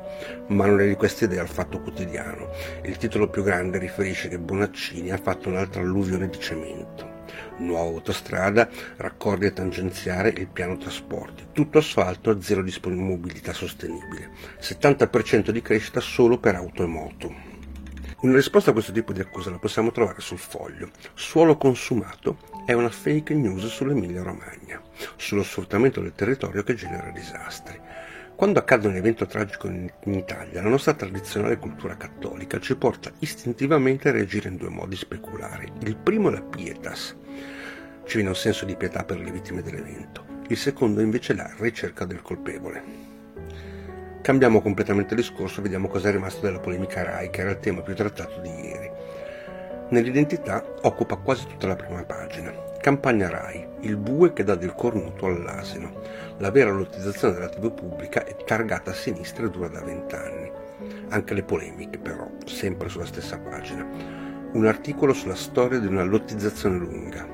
ma 0.47 0.65
non 0.65 0.81
è 0.81 0.85
di 0.85 0.95
questa 0.95 1.23
idea 1.23 1.43
il 1.43 1.47
fatto 1.47 1.79
quotidiano. 1.79 2.49
Il 2.83 2.97
titolo 2.97 3.29
più 3.29 3.43
grande 3.43 3.77
riferisce 3.77 4.27
che 4.27 4.37
Bonaccini 4.37 5.11
ha 5.11 5.17
fatto 5.17 5.47
un'altra 5.47 5.79
alluvione 5.79 6.27
di 6.27 6.37
cemento 6.37 7.15
nuova 7.59 7.87
autostrada, 7.87 8.67
raccordi 8.97 9.45
a 9.45 9.51
tangenziare 9.51 10.33
e 10.33 10.41
il 10.41 10.47
piano 10.47 10.75
trasporti, 10.75 11.47
tutto 11.53 11.77
asfalto 11.77 12.29
a 12.29 12.41
zero 12.41 12.61
disponibilità 12.61 13.53
sostenibile, 13.53 14.31
70% 14.59 15.51
di 15.51 15.61
crescita 15.61 16.01
solo 16.01 16.37
per 16.37 16.55
auto 16.55 16.83
e 16.83 16.87
moto. 16.87 17.33
Una 18.23 18.35
risposta 18.35 18.71
a 18.71 18.73
questo 18.73 18.91
tipo 18.91 19.13
di 19.13 19.21
accusa 19.21 19.51
la 19.51 19.57
possiamo 19.57 19.91
trovare 19.91 20.19
sul 20.19 20.37
foglio. 20.37 20.89
Suolo 21.13 21.55
consumato 21.55 22.56
è 22.67 22.73
una 22.73 22.89
fake 22.89 23.33
news 23.33 23.65
sull'Emilia 23.67 24.23
Romagna, 24.23 24.81
sullo 25.15 25.41
sfruttamento 25.41 26.01
del 26.01 26.11
territorio 26.11 26.63
che 26.63 26.73
genera 26.73 27.11
disastri. 27.11 27.79
Quando 28.35 28.59
accade 28.59 28.89
un 28.89 28.97
evento 28.97 29.25
tragico 29.25 29.67
in, 29.67 29.89
Italia, 30.03 30.61
la 30.61 30.67
nostra 30.67 30.93
tradizionale 30.93 31.59
cultura 31.59 31.95
cattolica 31.95 32.59
ci 32.59 32.75
porta 32.75 33.09
istintivamente 33.19 34.09
a 34.09 34.11
reagire 34.11 34.49
in 34.49 34.57
due 34.57 34.67
modi 34.67 34.97
speculari. 34.97 35.71
Il 35.83 35.95
primo 35.95 36.27
è 36.27 36.33
la 36.33 36.41
pietas, 36.41 37.15
ci 38.03 38.15
viene 38.15 38.31
un 38.31 38.35
senso 38.35 38.65
di 38.65 38.75
pietà 38.75 39.05
per 39.05 39.21
le 39.21 39.31
vittime 39.31 39.61
dell'evento. 39.61 40.25
Il 40.49 40.57
secondo 40.57 40.99
invece 40.99 41.31
è 41.31 41.35
la 41.37 41.49
ricerca 41.59 42.03
del 42.03 42.21
colpevole. 42.21 42.83
Cambiamo 44.21 44.61
completamente 44.61 45.15
discorso 45.15 45.61
e 45.61 45.63
vediamo 45.63 45.87
cosa 45.87 46.09
è 46.09 46.11
rimasto 46.11 46.41
della 46.41 46.59
polemica 46.59 47.01
RAI, 47.01 47.29
che 47.29 47.39
era 47.39 47.51
il 47.51 47.59
tema 47.59 47.79
più 47.79 47.95
trattato 47.95 48.41
di 48.41 48.49
ieri. 48.49 48.91
Nell'identità 49.89 50.65
occupa 50.81 51.15
quasi 51.15 51.47
tutta 51.47 51.67
la 51.67 51.75
prima 51.77 52.03
pagina. 52.03 52.51
Campagna 52.81 53.29
RAI, 53.29 53.65
il 53.81 53.95
bue 53.95 54.33
che 54.33 54.43
dà 54.43 54.55
del 54.55 54.75
cornuto 54.75 55.27
all'asino. 55.27 56.01
La 56.39 56.51
vera 56.51 56.71
lottizzazione 56.71 57.33
della 57.35 57.47
TV 57.47 57.71
pubblica 57.71 58.25
è 58.25 58.35
targata 58.43 58.91
a 58.91 58.93
sinistra 58.93 59.45
e 59.45 59.49
dura 59.49 59.69
da 59.69 59.81
vent'anni. 59.81 60.51
Anche 61.07 61.33
le 61.33 61.43
polemiche, 61.43 61.97
però, 61.97 62.29
sempre 62.45 62.89
sulla 62.89 63.05
stessa 63.05 63.39
pagina. 63.39 63.87
Un 64.51 64.65
articolo 64.65 65.13
sulla 65.13 65.35
storia 65.35 65.79
di 65.79 65.87
una 65.87 66.03
lottizzazione 66.03 66.77
lunga, 66.77 67.25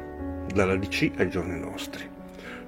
dalla 0.53 0.75
DC 0.75 1.13
ai 1.17 1.29
giorni 1.29 1.60
nostri. 1.60 2.07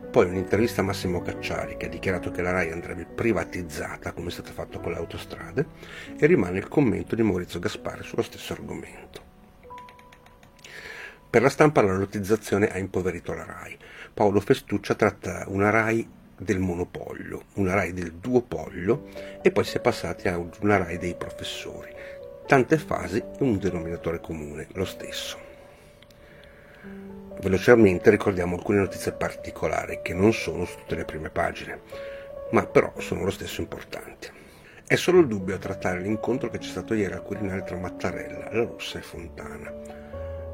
Poi 0.10 0.26
un'intervista 0.28 0.82
a 0.82 0.86
Massimo 0.86 1.22
Cacciari 1.22 1.78
che 1.78 1.86
ha 1.86 1.90
dichiarato 1.90 2.32
che 2.32 2.42
la 2.42 2.52
RAI 2.52 2.72
andrebbe 2.72 3.06
privatizzata 3.06 4.14
come 4.14 4.30
è 4.30 4.32
stato 4.32 4.52
fatto 4.52 4.80
con 4.80 4.94
le 4.94 4.98
autostrade 4.98 5.68
e 6.18 6.26
rimane 6.26 6.58
il 6.58 6.70
commento 6.70 7.14
di 7.14 7.22
Maurizio 7.22 7.60
Gaspari 7.60 8.02
sullo 8.02 8.24
stesso 8.24 8.54
argomento. 8.54 9.25
Per 11.36 11.44
la 11.44 11.50
stampa 11.50 11.82
la 11.82 11.98
lottizzazione 11.98 12.70
ha 12.70 12.78
impoverito 12.78 13.34
la 13.34 13.44
RAI. 13.44 13.78
Paolo 14.14 14.40
Festuccia 14.40 14.96
tratta 14.96 15.44
una 15.48 15.70
RAI 15.70 16.10
del 16.38 16.60
monopolio, 16.60 17.48
una 17.56 17.74
RAI 17.74 17.92
del 17.92 18.14
duopolio 18.14 19.10
e 19.42 19.52
poi 19.52 19.66
si 19.66 19.76
è 19.76 19.82
passati 19.82 20.30
a 20.30 20.42
una 20.62 20.78
RAI 20.78 20.98
dei 20.98 21.14
professori. 21.14 21.94
Tante 22.48 22.78
fasi 22.78 23.18
e 23.18 23.36
un 23.40 23.58
denominatore 23.60 24.22
comune, 24.22 24.68
lo 24.76 24.86
stesso. 24.86 25.38
Velocemente 27.42 28.10
ricordiamo 28.12 28.56
alcune 28.56 28.78
notizie 28.78 29.12
particolari 29.12 30.00
che 30.02 30.14
non 30.14 30.32
sono 30.32 30.64
su 30.64 30.78
tutte 30.78 30.96
le 30.96 31.04
prime 31.04 31.32
pagine, 31.32 31.82
ma 32.52 32.66
però 32.66 32.94
sono 33.00 33.26
lo 33.26 33.32
stesso 33.32 33.60
importanti. 33.60 34.30
È 34.88 34.96
solo 34.96 35.20
il 35.20 35.28
dubbio 35.28 35.56
a 35.56 35.60
trattare 35.60 36.00
l'incontro 36.00 36.50
che 36.50 36.60
c'è 36.60 36.70
stato 36.70 36.94
ieri 36.94 37.14
al 37.14 37.24
Quirinale 37.24 37.64
tra 37.64 37.76
Mattarella, 37.76 38.52
La 38.54 38.64
Russa 38.64 39.00
e 39.00 39.02
Fontana. 39.02 39.74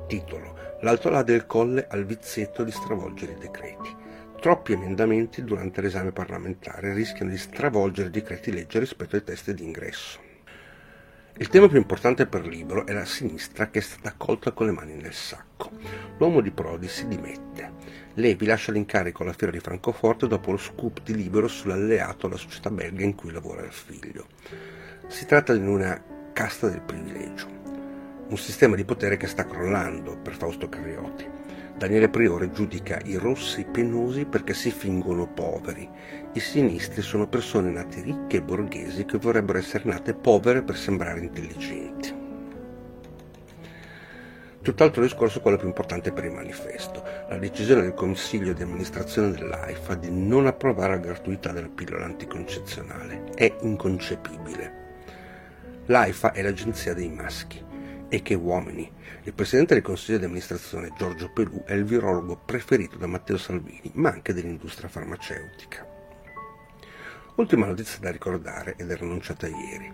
Titolo 0.07 0.70
L'alto 0.81 1.09
là 1.09 1.21
del 1.21 1.45
colle 1.45 1.85
al 1.87 2.05
vizietto 2.05 2.63
di 2.63 2.71
stravolgere 2.71 3.33
i 3.33 3.37
decreti. 3.39 3.95
Troppi 4.39 4.73
emendamenti 4.73 5.43
durante 5.43 5.79
l'esame 5.79 6.11
parlamentare 6.11 6.93
rischiano 6.93 7.29
di 7.29 7.37
stravolgere 7.37 8.07
i 8.07 8.11
decreti 8.11 8.51
legge 8.51 8.79
rispetto 8.79 9.15
ai 9.15 9.23
test 9.23 9.51
di 9.51 9.63
ingresso. 9.63 10.19
Il 11.37 11.49
tema 11.49 11.67
più 11.67 11.77
importante 11.77 12.25
per 12.25 12.45
Libero 12.45 12.85
è 12.85 12.93
la 12.93 13.05
sinistra 13.05 13.69
che 13.69 13.79
è 13.79 13.81
stata 13.81 14.09
accolta 14.09 14.51
con 14.51 14.65
le 14.65 14.71
mani 14.71 14.95
nel 14.95 15.13
sacco. 15.13 15.69
L'uomo 16.17 16.41
di 16.41 16.51
Prodi 16.51 16.87
si 16.87 17.07
dimette. 17.07 17.71
Levi 18.15 18.45
lascia 18.47 18.71
l'incarico 18.71 19.21
alla 19.21 19.33
fiera 19.33 19.53
di 19.53 19.59
Francoforte 19.59 20.27
dopo 20.27 20.51
lo 20.51 20.57
scoop 20.57 21.01
di 21.03 21.15
Libero 21.15 21.47
sull'alleato 21.47 22.25
alla 22.25 22.37
società 22.37 22.71
belga 22.71 23.03
in 23.03 23.15
cui 23.15 23.31
lavora 23.31 23.63
il 23.63 23.71
figlio. 23.71 24.27
Si 25.07 25.25
tratta 25.25 25.53
di 25.53 25.65
una 25.65 26.03
casta 26.33 26.67
del 26.67 26.81
privilegio, 26.81 27.47
un 28.31 28.37
sistema 28.37 28.77
di 28.77 28.85
potere 28.85 29.17
che 29.17 29.27
sta 29.27 29.45
crollando 29.45 30.15
per 30.15 30.33
Fausto 30.33 30.69
Carriotti. 30.69 31.27
Daniele 31.77 32.07
Priore 32.07 32.49
giudica 32.51 32.97
i 33.03 33.17
rossi 33.17 33.65
penosi 33.65 34.23
perché 34.23 34.53
si 34.53 34.71
fingono 34.71 35.27
poveri. 35.27 35.89
I 36.31 36.39
sinistri 36.39 37.01
sono 37.01 37.27
persone 37.27 37.71
nate 37.71 38.01
ricche 38.01 38.37
e 38.37 38.41
borghesi 38.41 39.03
che 39.03 39.17
vorrebbero 39.17 39.57
essere 39.57 39.83
nate 39.85 40.13
povere 40.13 40.61
per 40.61 40.77
sembrare 40.77 41.19
intelligenti. 41.19 42.19
Tutt'altro 44.61 45.01
discorso 45.01 45.41
quello 45.41 45.57
più 45.57 45.67
importante 45.67 46.13
per 46.13 46.23
il 46.23 46.31
manifesto, 46.31 47.03
la 47.27 47.37
decisione 47.37 47.81
del 47.81 47.95
Consiglio 47.95 48.53
di 48.53 48.61
amministrazione 48.61 49.31
dell'AIFA 49.31 49.95
di 49.95 50.09
non 50.09 50.45
approvare 50.45 50.93
la 50.93 51.01
gratuità 51.01 51.51
della 51.51 51.67
pillola 51.67 52.05
anticoncezionale. 52.05 53.23
È 53.35 53.53
inconcepibile. 53.61 54.79
L'AIFA 55.87 56.31
è 56.31 56.41
l'agenzia 56.43 56.93
dei 56.93 57.09
maschi 57.09 57.70
e 58.13 58.21
che 58.21 58.33
uomini. 58.33 58.91
Il 59.23 59.33
presidente 59.33 59.73
del 59.73 59.83
consiglio 59.83 60.17
di 60.17 60.25
amministrazione, 60.25 60.91
Giorgio 60.97 61.31
Pelù, 61.31 61.63
è 61.63 61.73
il 61.73 61.85
virologo 61.85 62.35
preferito 62.35 62.97
da 62.97 63.07
Matteo 63.07 63.37
Salvini, 63.37 63.89
ma 63.93 64.09
anche 64.09 64.33
dell'industria 64.33 64.89
farmaceutica. 64.89 65.87
Ultima 67.35 67.67
notizia 67.67 67.99
da 68.01 68.11
ricordare 68.11 68.75
ed 68.75 68.91
è 68.91 68.97
annunciata 68.99 69.47
ieri. 69.47 69.89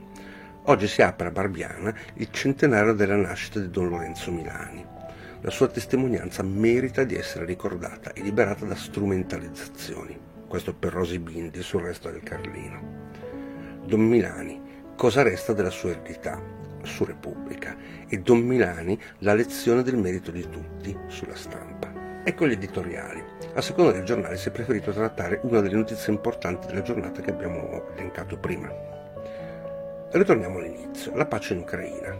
Oggi 0.63 0.87
si 0.87 1.03
apre 1.03 1.27
a 1.27 1.31
Barbiana 1.31 1.95
il 2.15 2.31
centenario 2.31 2.93
della 2.93 3.15
nascita 3.15 3.59
di 3.59 3.69
Don 3.69 3.87
Lorenzo 3.87 4.31
Milani. 4.31 4.83
La 5.41 5.51
sua 5.51 5.67
testimonianza 5.67 6.41
merita 6.41 7.03
di 7.03 7.13
essere 7.13 7.45
ricordata 7.45 8.13
e 8.13 8.23
liberata 8.23 8.65
da 8.65 8.75
strumentalizzazioni. 8.75 10.17
Questo 10.47 10.73
per 10.73 10.91
Rosi 10.91 11.19
Bindi 11.19 11.61
sul 11.61 11.83
resto 11.83 12.09
del 12.09 12.23
Carlino. 12.23 13.11
Don 13.85 14.01
Milani, 14.01 14.59
cosa 14.95 15.21
resta 15.21 15.53
della 15.53 15.69
sua 15.69 15.91
eredità 15.91 16.57
su 16.87 17.05
Repubblica 17.05 17.75
e 18.07 18.19
Don 18.19 18.39
Milani 18.39 18.99
la 19.19 19.33
lezione 19.33 19.83
del 19.83 19.97
merito 19.97 20.31
di 20.31 20.47
tutti 20.49 20.97
sulla 21.07 21.35
stampa. 21.35 22.21
Ecco 22.23 22.45
gli 22.45 22.51
editoriali. 22.51 23.23
A 23.53 23.61
seconda 23.61 23.91
del 23.91 24.03
giornale 24.03 24.35
si 24.35 24.49
è 24.49 24.51
preferito 24.51 24.91
trattare 24.91 25.39
una 25.43 25.61
delle 25.61 25.75
notizie 25.77 26.11
importanti 26.11 26.67
della 26.67 26.81
giornata 26.81 27.21
che 27.21 27.31
abbiamo 27.31 27.87
elencato 27.95 28.37
prima. 28.37 28.69
Ritorniamo 30.11 30.57
all'inizio, 30.57 31.15
la 31.15 31.25
pace 31.25 31.53
in 31.53 31.59
Ucraina. 31.59 32.15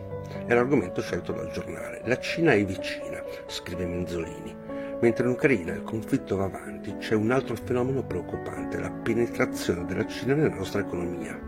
È 0.46 0.54
l'argomento 0.54 1.02
scelto 1.02 1.32
dal 1.32 1.52
giornale. 1.52 2.02
La 2.06 2.20
Cina 2.20 2.54
è 2.54 2.64
vicina, 2.64 3.22
scrive 3.48 3.86
Menzolini. 3.86 4.56
Mentre 5.00 5.26
in 5.26 5.32
Ucraina 5.32 5.74
il 5.74 5.84
conflitto 5.84 6.38
va 6.38 6.46
avanti, 6.46 6.96
c'è 6.98 7.14
un 7.14 7.32
altro 7.32 7.56
fenomeno 7.56 8.04
preoccupante, 8.04 8.80
la 8.80 8.92
penetrazione 8.92 9.86
della 9.86 10.06
Cina 10.08 10.34
nella 10.34 10.56
nostra 10.56 10.82
economia. 10.82 11.40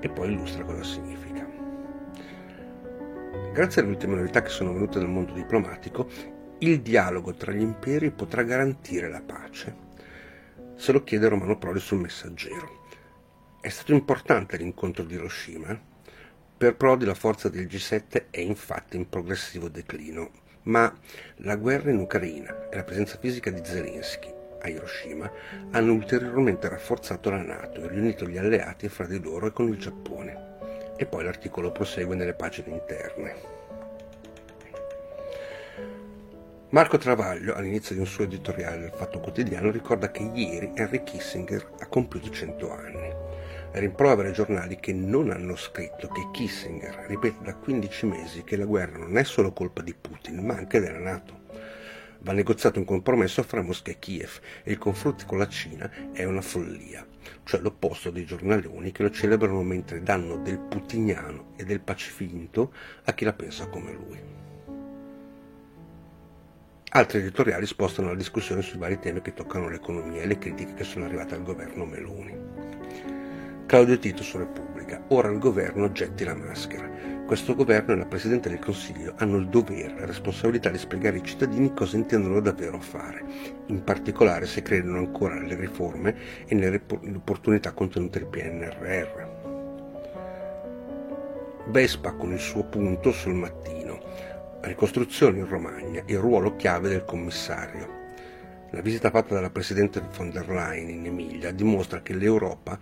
E 0.00 0.08
poi 0.08 0.32
illustra 0.32 0.64
cosa 0.64 0.82
significa. 0.82 1.39
Grazie 3.52 3.82
alle 3.82 3.90
ultime 3.90 4.14
novità 4.14 4.42
che 4.42 4.48
sono 4.48 4.72
venute 4.72 5.00
dal 5.00 5.08
mondo 5.08 5.32
diplomatico, 5.32 6.08
il 6.58 6.80
dialogo 6.82 7.34
tra 7.34 7.50
gli 7.50 7.60
imperi 7.60 8.12
potrà 8.12 8.44
garantire 8.44 9.08
la 9.08 9.20
pace. 9.20 9.74
Se 10.76 10.92
lo 10.92 11.02
chiede 11.02 11.28
Romano 11.28 11.58
Prodi 11.58 11.80
sul 11.80 11.98
messaggero. 11.98 12.84
È 13.60 13.68
stato 13.68 13.92
importante 13.92 14.56
l'incontro 14.56 15.02
di 15.02 15.14
Hiroshima. 15.14 15.78
Per 16.56 16.76
Prodi 16.76 17.04
la 17.04 17.14
forza 17.14 17.48
del 17.48 17.66
G7 17.66 18.26
è 18.30 18.38
infatti 18.38 18.96
in 18.96 19.08
progressivo 19.08 19.68
declino, 19.68 20.30
ma 20.62 20.96
la 21.38 21.56
guerra 21.56 21.90
in 21.90 21.98
Ucraina 21.98 22.68
e 22.70 22.76
la 22.76 22.84
presenza 22.84 23.18
fisica 23.18 23.50
di 23.50 23.64
Zelensky 23.64 24.32
a 24.60 24.68
Hiroshima 24.68 25.28
hanno 25.72 25.92
ulteriormente 25.92 26.68
rafforzato 26.68 27.30
la 27.30 27.42
Nato 27.42 27.82
e 27.82 27.88
riunito 27.88 28.26
gli 28.26 28.38
alleati 28.38 28.88
fra 28.88 29.06
di 29.06 29.20
loro 29.20 29.46
e 29.46 29.52
con 29.52 29.66
il 29.66 29.76
Giappone. 29.76 30.49
E 31.00 31.06
poi 31.06 31.24
l'articolo 31.24 31.72
prosegue 31.72 32.14
nelle 32.14 32.34
pagine 32.34 32.74
interne. 32.74 33.34
Marco 36.68 36.98
Travaglio, 36.98 37.54
all'inizio 37.54 37.94
di 37.94 38.02
un 38.02 38.06
suo 38.06 38.24
editoriale 38.24 38.80
del 38.80 38.92
Fatto 38.92 39.18
Quotidiano, 39.18 39.70
ricorda 39.70 40.10
che 40.10 40.30
ieri 40.34 40.72
Henry 40.74 41.02
Kissinger 41.02 41.70
ha 41.78 41.86
compiuto 41.86 42.28
100 42.28 42.70
anni 42.70 43.14
rimprovera 43.72 44.28
ai 44.28 44.34
giornali 44.34 44.76
che 44.78 44.92
non 44.92 45.30
hanno 45.30 45.56
scritto 45.56 46.08
che 46.08 46.28
Kissinger 46.32 47.06
ripete 47.06 47.44
da 47.44 47.54
15 47.54 48.06
mesi 48.06 48.44
che 48.44 48.56
la 48.56 48.66
guerra 48.66 48.98
non 48.98 49.16
è 49.16 49.24
solo 49.24 49.52
colpa 49.52 49.80
di 49.80 49.94
Putin, 49.94 50.44
ma 50.44 50.54
anche 50.54 50.80
della 50.80 50.98
Nato. 50.98 51.39
Va 52.22 52.32
negoziato 52.32 52.78
un 52.78 52.84
compromesso 52.84 53.42
fra 53.42 53.62
Mosca 53.62 53.90
e 53.90 53.98
Kiev 53.98 54.40
e 54.62 54.72
il 54.72 54.78
confronto 54.78 55.24
con 55.24 55.38
la 55.38 55.48
Cina 55.48 55.90
è 56.12 56.24
una 56.24 56.42
follia, 56.42 57.06
cioè 57.44 57.60
l'opposto 57.60 58.10
dei 58.10 58.26
giornaloni 58.26 58.92
che 58.92 59.02
lo 59.02 59.10
celebrano 59.10 59.62
mentre 59.62 60.02
danno 60.02 60.36
del 60.36 60.58
putiniano 60.58 61.52
e 61.56 61.64
del 61.64 61.80
pacifinto 61.80 62.72
a 63.04 63.14
chi 63.14 63.24
la 63.24 63.32
pensa 63.32 63.68
come 63.68 63.92
lui. 63.92 64.18
Altri 66.92 67.20
editoriali 67.20 67.66
spostano 67.66 68.08
la 68.08 68.16
discussione 68.16 68.62
sui 68.62 68.78
vari 68.78 68.98
temi 68.98 69.22
che 69.22 69.32
toccano 69.32 69.68
l'economia 69.68 70.22
e 70.22 70.26
le 70.26 70.38
critiche 70.38 70.74
che 70.74 70.84
sono 70.84 71.04
arrivate 71.04 71.36
al 71.36 71.44
governo 71.44 71.86
Meloni. 71.86 72.36
Claudio 73.64 73.96
Tito 74.00 74.24
su 74.24 74.36
Repubblica. 74.36 75.04
Ora 75.10 75.30
il 75.30 75.38
governo 75.38 75.92
getti 75.92 76.24
la 76.24 76.34
maschera. 76.34 76.90
Questo 77.30 77.54
governo 77.54 77.92
e 77.92 77.96
la 77.96 78.06
Presidente 78.06 78.48
del 78.48 78.58
Consiglio 78.58 79.14
hanno 79.18 79.36
il 79.36 79.46
dovere 79.46 79.94
e 79.94 80.00
la 80.00 80.06
responsabilità 80.06 80.68
di 80.68 80.78
spiegare 80.78 81.18
ai 81.18 81.22
cittadini 81.22 81.72
cosa 81.72 81.96
intendono 81.96 82.40
davvero 82.40 82.80
fare, 82.80 83.22
in 83.66 83.84
particolare 83.84 84.46
se 84.46 84.62
credono 84.62 84.98
ancora 84.98 85.36
nelle 85.36 85.54
riforme 85.54 86.16
e 86.44 86.56
nelle 86.56 86.82
opportunità 86.88 87.70
contenute 87.70 88.18
nel 88.18 88.26
PNRR. 88.26 89.28
Vespa 91.68 92.14
con 92.14 92.32
il 92.32 92.40
suo 92.40 92.64
punto 92.64 93.12
sul 93.12 93.34
mattino. 93.34 94.00
Ricostruzione 94.62 95.38
in 95.38 95.46
Romagna, 95.46 96.02
il 96.06 96.18
ruolo 96.18 96.56
chiave 96.56 96.88
del 96.88 97.04
commissario. 97.04 97.88
La 98.70 98.80
visita 98.80 99.10
fatta 99.10 99.34
dalla 99.34 99.50
Presidente 99.50 100.02
von 100.16 100.32
der 100.32 100.48
Leyen 100.48 100.88
in 100.88 101.06
Emilia 101.06 101.52
dimostra 101.52 102.02
che 102.02 102.12
l'Europa 102.12 102.76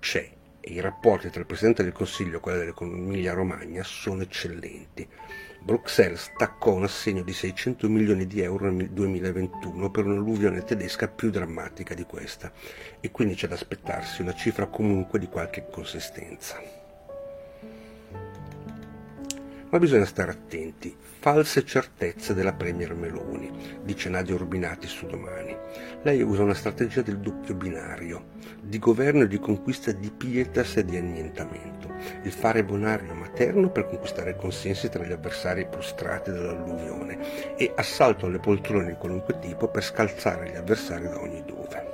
c'è 0.00 0.28
e 0.66 0.72
i 0.72 0.80
rapporti 0.80 1.28
tra 1.28 1.40
il 1.40 1.46
Presidente 1.46 1.82
del 1.82 1.92
Consiglio 1.92 2.38
e 2.38 2.40
quello 2.40 2.58
dell'Emilia 2.58 3.34
Romagna 3.34 3.82
sono 3.84 4.22
eccellenti. 4.22 5.06
Bruxelles 5.60 6.30
staccò 6.34 6.72
un 6.72 6.84
assegno 6.84 7.22
di 7.22 7.32
600 7.32 7.88
milioni 7.88 8.26
di 8.26 8.40
euro 8.40 8.70
nel 8.70 8.90
2021 8.90 9.90
per 9.90 10.06
un'alluvione 10.06 10.64
tedesca 10.64 11.08
più 11.08 11.30
drammatica 11.30 11.94
di 11.94 12.04
questa 12.04 12.50
e 13.00 13.10
quindi 13.10 13.34
c'è 13.34 13.46
da 13.46 13.54
aspettarsi 13.54 14.22
una 14.22 14.34
cifra 14.34 14.66
comunque 14.66 15.18
di 15.18 15.26
qualche 15.26 15.66
consistenza. 15.70 16.83
Ma 19.74 19.80
bisogna 19.80 20.04
stare 20.04 20.30
attenti. 20.30 20.96
False 21.18 21.64
certezze 21.64 22.32
della 22.32 22.52
Premier 22.52 22.94
Meloni, 22.94 23.80
dice 23.82 24.08
Nadia 24.08 24.36
Urbinati 24.36 24.86
su 24.86 25.04
domani. 25.06 25.52
Lei 26.02 26.22
usa 26.22 26.44
una 26.44 26.54
strategia 26.54 27.02
del 27.02 27.18
doppio 27.18 27.56
binario, 27.56 28.26
di 28.62 28.78
governo 28.78 29.24
e 29.24 29.26
di 29.26 29.40
conquista 29.40 29.90
di 29.90 30.12
pietas 30.12 30.76
e 30.76 30.84
di 30.84 30.96
annientamento. 30.96 31.92
Il 32.22 32.30
fare 32.30 32.62
bonario 32.62 33.14
materno 33.14 33.68
per 33.68 33.88
conquistare 33.88 34.36
consensi 34.36 34.88
tra 34.88 35.04
gli 35.04 35.10
avversari 35.10 35.66
prostrati 35.66 36.30
dall'alluvione 36.30 37.56
e 37.56 37.72
assalto 37.74 38.26
alle 38.26 38.38
poltrone 38.38 38.86
di 38.86 38.96
qualunque 38.96 39.40
tipo 39.40 39.66
per 39.66 39.82
scalzare 39.82 40.52
gli 40.52 40.56
avversari 40.56 41.08
da 41.08 41.20
ogni 41.20 41.42
dove. 41.44 41.93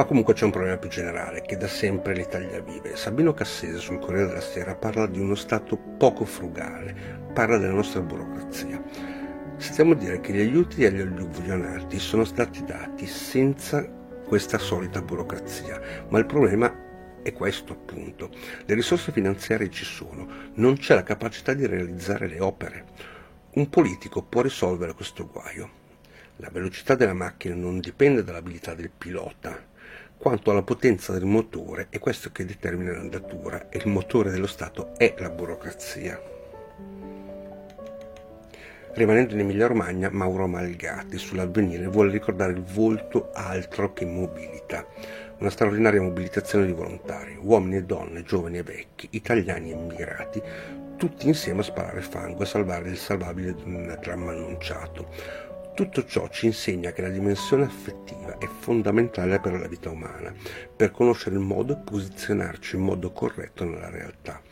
Ma 0.00 0.06
comunque 0.06 0.32
c'è 0.32 0.46
un 0.46 0.50
problema 0.50 0.78
più 0.78 0.88
generale 0.88 1.42
che 1.42 1.58
da 1.58 1.68
sempre 1.68 2.14
l'Italia 2.14 2.62
vive. 2.62 2.96
Sabino 2.96 3.34
Cassese 3.34 3.76
sul 3.76 3.98
Corriere 3.98 4.28
della 4.28 4.40
Sera 4.40 4.74
parla 4.74 5.06
di 5.06 5.20
uno 5.20 5.34
Stato 5.34 5.76
poco 5.76 6.24
frugale, 6.24 7.28
parla 7.34 7.58
della 7.58 7.74
nostra 7.74 8.00
burocrazia. 8.00 8.82
Stiamo 9.58 9.92
a 9.92 9.96
dire 9.96 10.22
che 10.22 10.32
gli 10.32 10.40
aiuti 10.40 10.86
agli 10.86 11.02
alluvionati 11.02 11.98
sono 11.98 12.24
stati 12.24 12.64
dati 12.64 13.06
senza 13.06 13.86
questa 14.24 14.56
solita 14.56 15.02
burocrazia, 15.02 15.78
ma 16.08 16.18
il 16.18 16.24
problema 16.24 17.20
è 17.22 17.34
questo 17.34 17.74
appunto. 17.74 18.30
Le 18.64 18.74
risorse 18.74 19.12
finanziarie 19.12 19.68
ci 19.68 19.84
sono, 19.84 20.26
non 20.54 20.78
c'è 20.78 20.94
la 20.94 21.02
capacità 21.02 21.52
di 21.52 21.66
realizzare 21.66 22.26
le 22.26 22.40
opere. 22.40 22.84
Un 23.56 23.68
politico 23.68 24.22
può 24.22 24.40
risolvere 24.40 24.94
questo 24.94 25.28
guaio. 25.28 25.68
La 26.36 26.48
velocità 26.50 26.94
della 26.94 27.12
macchina 27.12 27.54
non 27.54 27.80
dipende 27.80 28.24
dall'abilità 28.24 28.72
del 28.72 28.90
pilota, 28.96 29.68
quanto 30.20 30.50
alla 30.50 30.62
potenza 30.62 31.14
del 31.14 31.24
motore 31.24 31.86
è 31.88 31.98
questo 31.98 32.30
che 32.30 32.44
determina 32.44 32.92
l'andatura 32.92 33.70
e 33.70 33.78
il 33.78 33.88
motore 33.88 34.30
dello 34.30 34.46
Stato 34.46 34.94
è 34.98 35.14
la 35.16 35.30
burocrazia. 35.30 36.20
Rimanendo 38.92 39.32
in 39.32 39.40
Emilia 39.40 39.66
Romagna, 39.66 40.10
Mauro 40.10 40.46
Malgati 40.46 41.16
sull'avvenire 41.16 41.86
vuole 41.86 42.10
ricordare 42.10 42.52
il 42.52 42.60
volto 42.60 43.30
altro 43.32 43.94
che 43.94 44.04
mobilità, 44.04 44.86
una 45.38 45.48
straordinaria 45.48 46.02
mobilitazione 46.02 46.66
di 46.66 46.72
volontari, 46.72 47.38
uomini 47.40 47.76
e 47.76 47.84
donne, 47.84 48.22
giovani 48.22 48.58
e 48.58 48.62
vecchi, 48.62 49.08
italiani 49.12 49.70
e 49.70 49.74
immigrati, 49.74 50.42
tutti 50.98 51.28
insieme 51.28 51.60
a 51.60 51.64
sparare 51.64 52.02
fango 52.02 52.42
e 52.42 52.46
salvare 52.46 52.90
il 52.90 52.98
salvabile 52.98 53.54
di 53.54 53.62
un 53.62 53.96
dramma 54.02 54.32
annunciato, 54.32 55.08
tutto 55.80 56.04
ciò 56.04 56.28
ci 56.28 56.44
insegna 56.44 56.92
che 56.92 57.00
la 57.00 57.08
dimensione 57.08 57.64
affettiva 57.64 58.36
è 58.36 58.46
fondamentale 58.46 59.40
per 59.40 59.58
la 59.58 59.66
vita 59.66 59.88
umana, 59.88 60.30
per 60.76 60.90
conoscere 60.90 61.36
il 61.36 61.40
modo 61.40 61.72
e 61.72 61.76
posizionarci 61.82 62.76
in 62.76 62.82
modo 62.82 63.12
corretto 63.12 63.64
nella 63.64 63.88
realtà. 63.88 64.42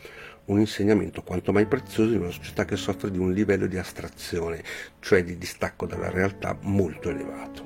Un 0.47 0.59
insegnamento 0.59 1.23
quanto 1.23 1.53
mai 1.53 1.67
prezioso 1.67 2.15
in 2.15 2.21
una 2.21 2.31
società 2.31 2.65
che 2.65 2.77
soffre 2.77 3.11
di 3.11 3.19
un 3.19 3.35
livello 3.35 3.67
di 3.67 3.77
astrazione, 3.77 4.65
cioè 5.01 5.23
di 5.23 5.37
distacco 5.37 5.85
dalla 5.85 6.09
realtà 6.09 6.57
molto 6.63 7.11
elevato. 7.11 7.63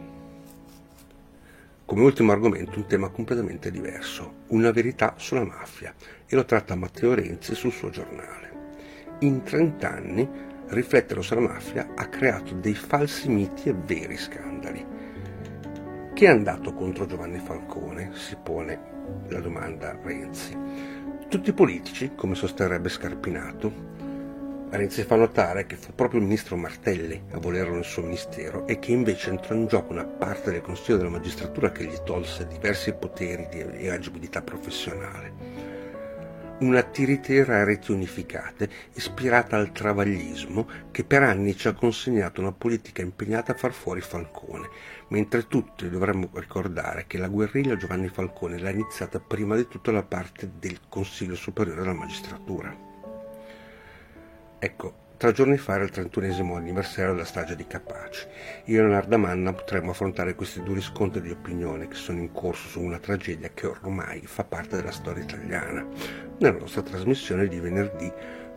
Come 1.85 2.03
ultimo 2.03 2.33
argomento 2.33 2.79
un 2.79 2.89
tema 2.89 3.11
completamente 3.11 3.71
diverso, 3.71 4.39
una 4.49 4.73
verità 4.73 5.15
sulla 5.19 5.45
mafia, 5.45 5.95
e 6.27 6.35
lo 6.35 6.45
tratta 6.45 6.75
Matteo 6.75 7.15
Renzi 7.15 7.55
sul 7.55 7.71
suo 7.71 7.91
giornale. 7.91 8.51
In 9.21 9.45
30 9.45 9.89
anni 9.89 10.51
riflettere 10.73 11.23
sulla 11.23 11.41
mafia 11.41 11.91
ha 11.95 12.07
creato 12.07 12.55
dei 12.55 12.75
falsi 12.75 13.29
miti 13.29 13.69
e 13.69 13.75
veri 13.75 14.17
scandali. 14.17 14.85
Chi 16.15 16.25
è 16.25 16.29
andato 16.29 16.73
contro 16.73 17.07
Giovanni 17.07 17.39
Falcone? 17.39 18.11
si 18.15 18.37
pone 18.43 18.91
la 19.29 19.41
domanda 19.41 19.99
Renzi. 20.03 20.57
Tutti 21.29 21.51
i 21.51 21.55
politici, 21.55 22.13
come 22.15 22.35
sosterrebbe 22.35 22.89
Scarpinato. 22.89 23.91
Renzi 24.71 25.03
fa 25.03 25.17
notare 25.17 25.67
che 25.67 25.77
fu 25.77 25.95
proprio 25.95 26.21
il 26.21 26.27
ministro 26.27 26.57
Martelli 26.57 27.23
a 27.33 27.39
volerlo 27.39 27.75
nel 27.75 27.85
suo 27.85 28.03
ministero 28.03 28.67
e 28.67 28.79
che 28.79 28.93
invece 28.93 29.31
entrò 29.31 29.55
in 29.55 29.67
gioco 29.67 29.93
una 29.93 30.05
parte 30.05 30.51
del 30.51 30.63
Consiglio 30.63 30.97
della 30.97 31.11
Magistratura 31.11 31.71
che 31.71 31.85
gli 31.85 31.99
tolse 32.05 32.47
diversi 32.47 32.95
poteri 32.95 33.49
di 33.51 33.89
agibilità 33.89 34.41
professionale. 34.41 35.62
Una 36.63 36.83
tiritera 36.83 37.61
a 37.61 37.65
reti 37.65 37.91
unificate 37.91 38.71
ispirata 38.95 39.57
al 39.57 39.73
travaglismo 39.73 40.69
che 40.93 41.03
per 41.03 41.23
anni 41.23 41.57
ci 41.57 41.67
ha 41.67 41.73
consegnato 41.73 42.41
una 42.41 42.53
politica 42.53 43.03
impegnata 43.03 43.53
a 43.53 43.57
far 43.57 43.73
fuori 43.73 44.01
Falcone, 44.01 44.69
mentre 45.09 45.49
tutti 45.49 45.91
dovremmo 45.91 46.31
ricordare 46.35 47.07
che 47.09 47.19
la 47.19 47.29
guerriglia 47.29 47.77
Giovanni 47.77 48.09
Falcone 48.09 48.59
l'ha 48.59 48.71
iniziata 48.71 49.19
prima 49.19 49.57
di 49.57 49.67
tutto 49.67 49.91
la 49.91 50.05
parte 50.05 50.53
del 50.59 50.79
Consiglio 50.89 51.35
Superiore 51.35 51.81
della 51.81 51.95
Magistratura. 51.95 52.91
Ecco, 54.59 55.02
Tre 55.23 55.31
giorni 55.31 55.57
fa 55.57 55.75
era 55.75 55.85
il 55.85 55.91
31 55.91 56.57
anniversario 56.57 57.13
della 57.13 57.25
strage 57.25 57.55
di 57.55 57.65
Capaci. 57.65 58.27
Io 58.65 58.81
e 58.81 58.83
Leonardo 58.83 59.19
Manna 59.19 59.53
potremmo 59.53 59.93
affrontare 59.93 60.35
questi 60.35 60.65
due 60.65 60.75
riscontri 60.75 61.21
di 61.21 61.31
opinione 61.31 61.87
che 61.87 61.95
sono 61.95 62.19
in 62.19 62.33
corso 62.33 62.67
su 62.67 62.81
una 62.81 62.99
tragedia 62.99 63.49
che 63.55 63.69
ormai 63.69 64.23
fa 64.27 64.43
parte 64.43 64.75
della 64.75 64.91
storia 64.91 65.23
italiana, 65.23 65.87
nella 66.39 66.59
nostra 66.59 66.83
trasmissione 66.83 67.47
di 67.47 67.61
venerdì 67.61 68.13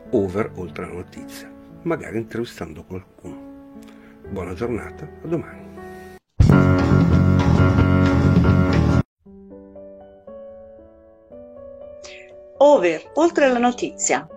Over 0.10 0.54
Oltre 0.56 0.88
la 0.88 0.94
Notizia, 0.94 1.48
magari 1.84 2.18
intervistando 2.18 2.84
qualcuno. 2.84 3.78
Buona 4.28 4.56
giornata, 4.56 5.04
a 5.04 5.28
domani. 5.28 5.64
Over 12.58 13.12
Oltre 13.14 13.52
la 13.52 13.60
Notizia 13.60 14.28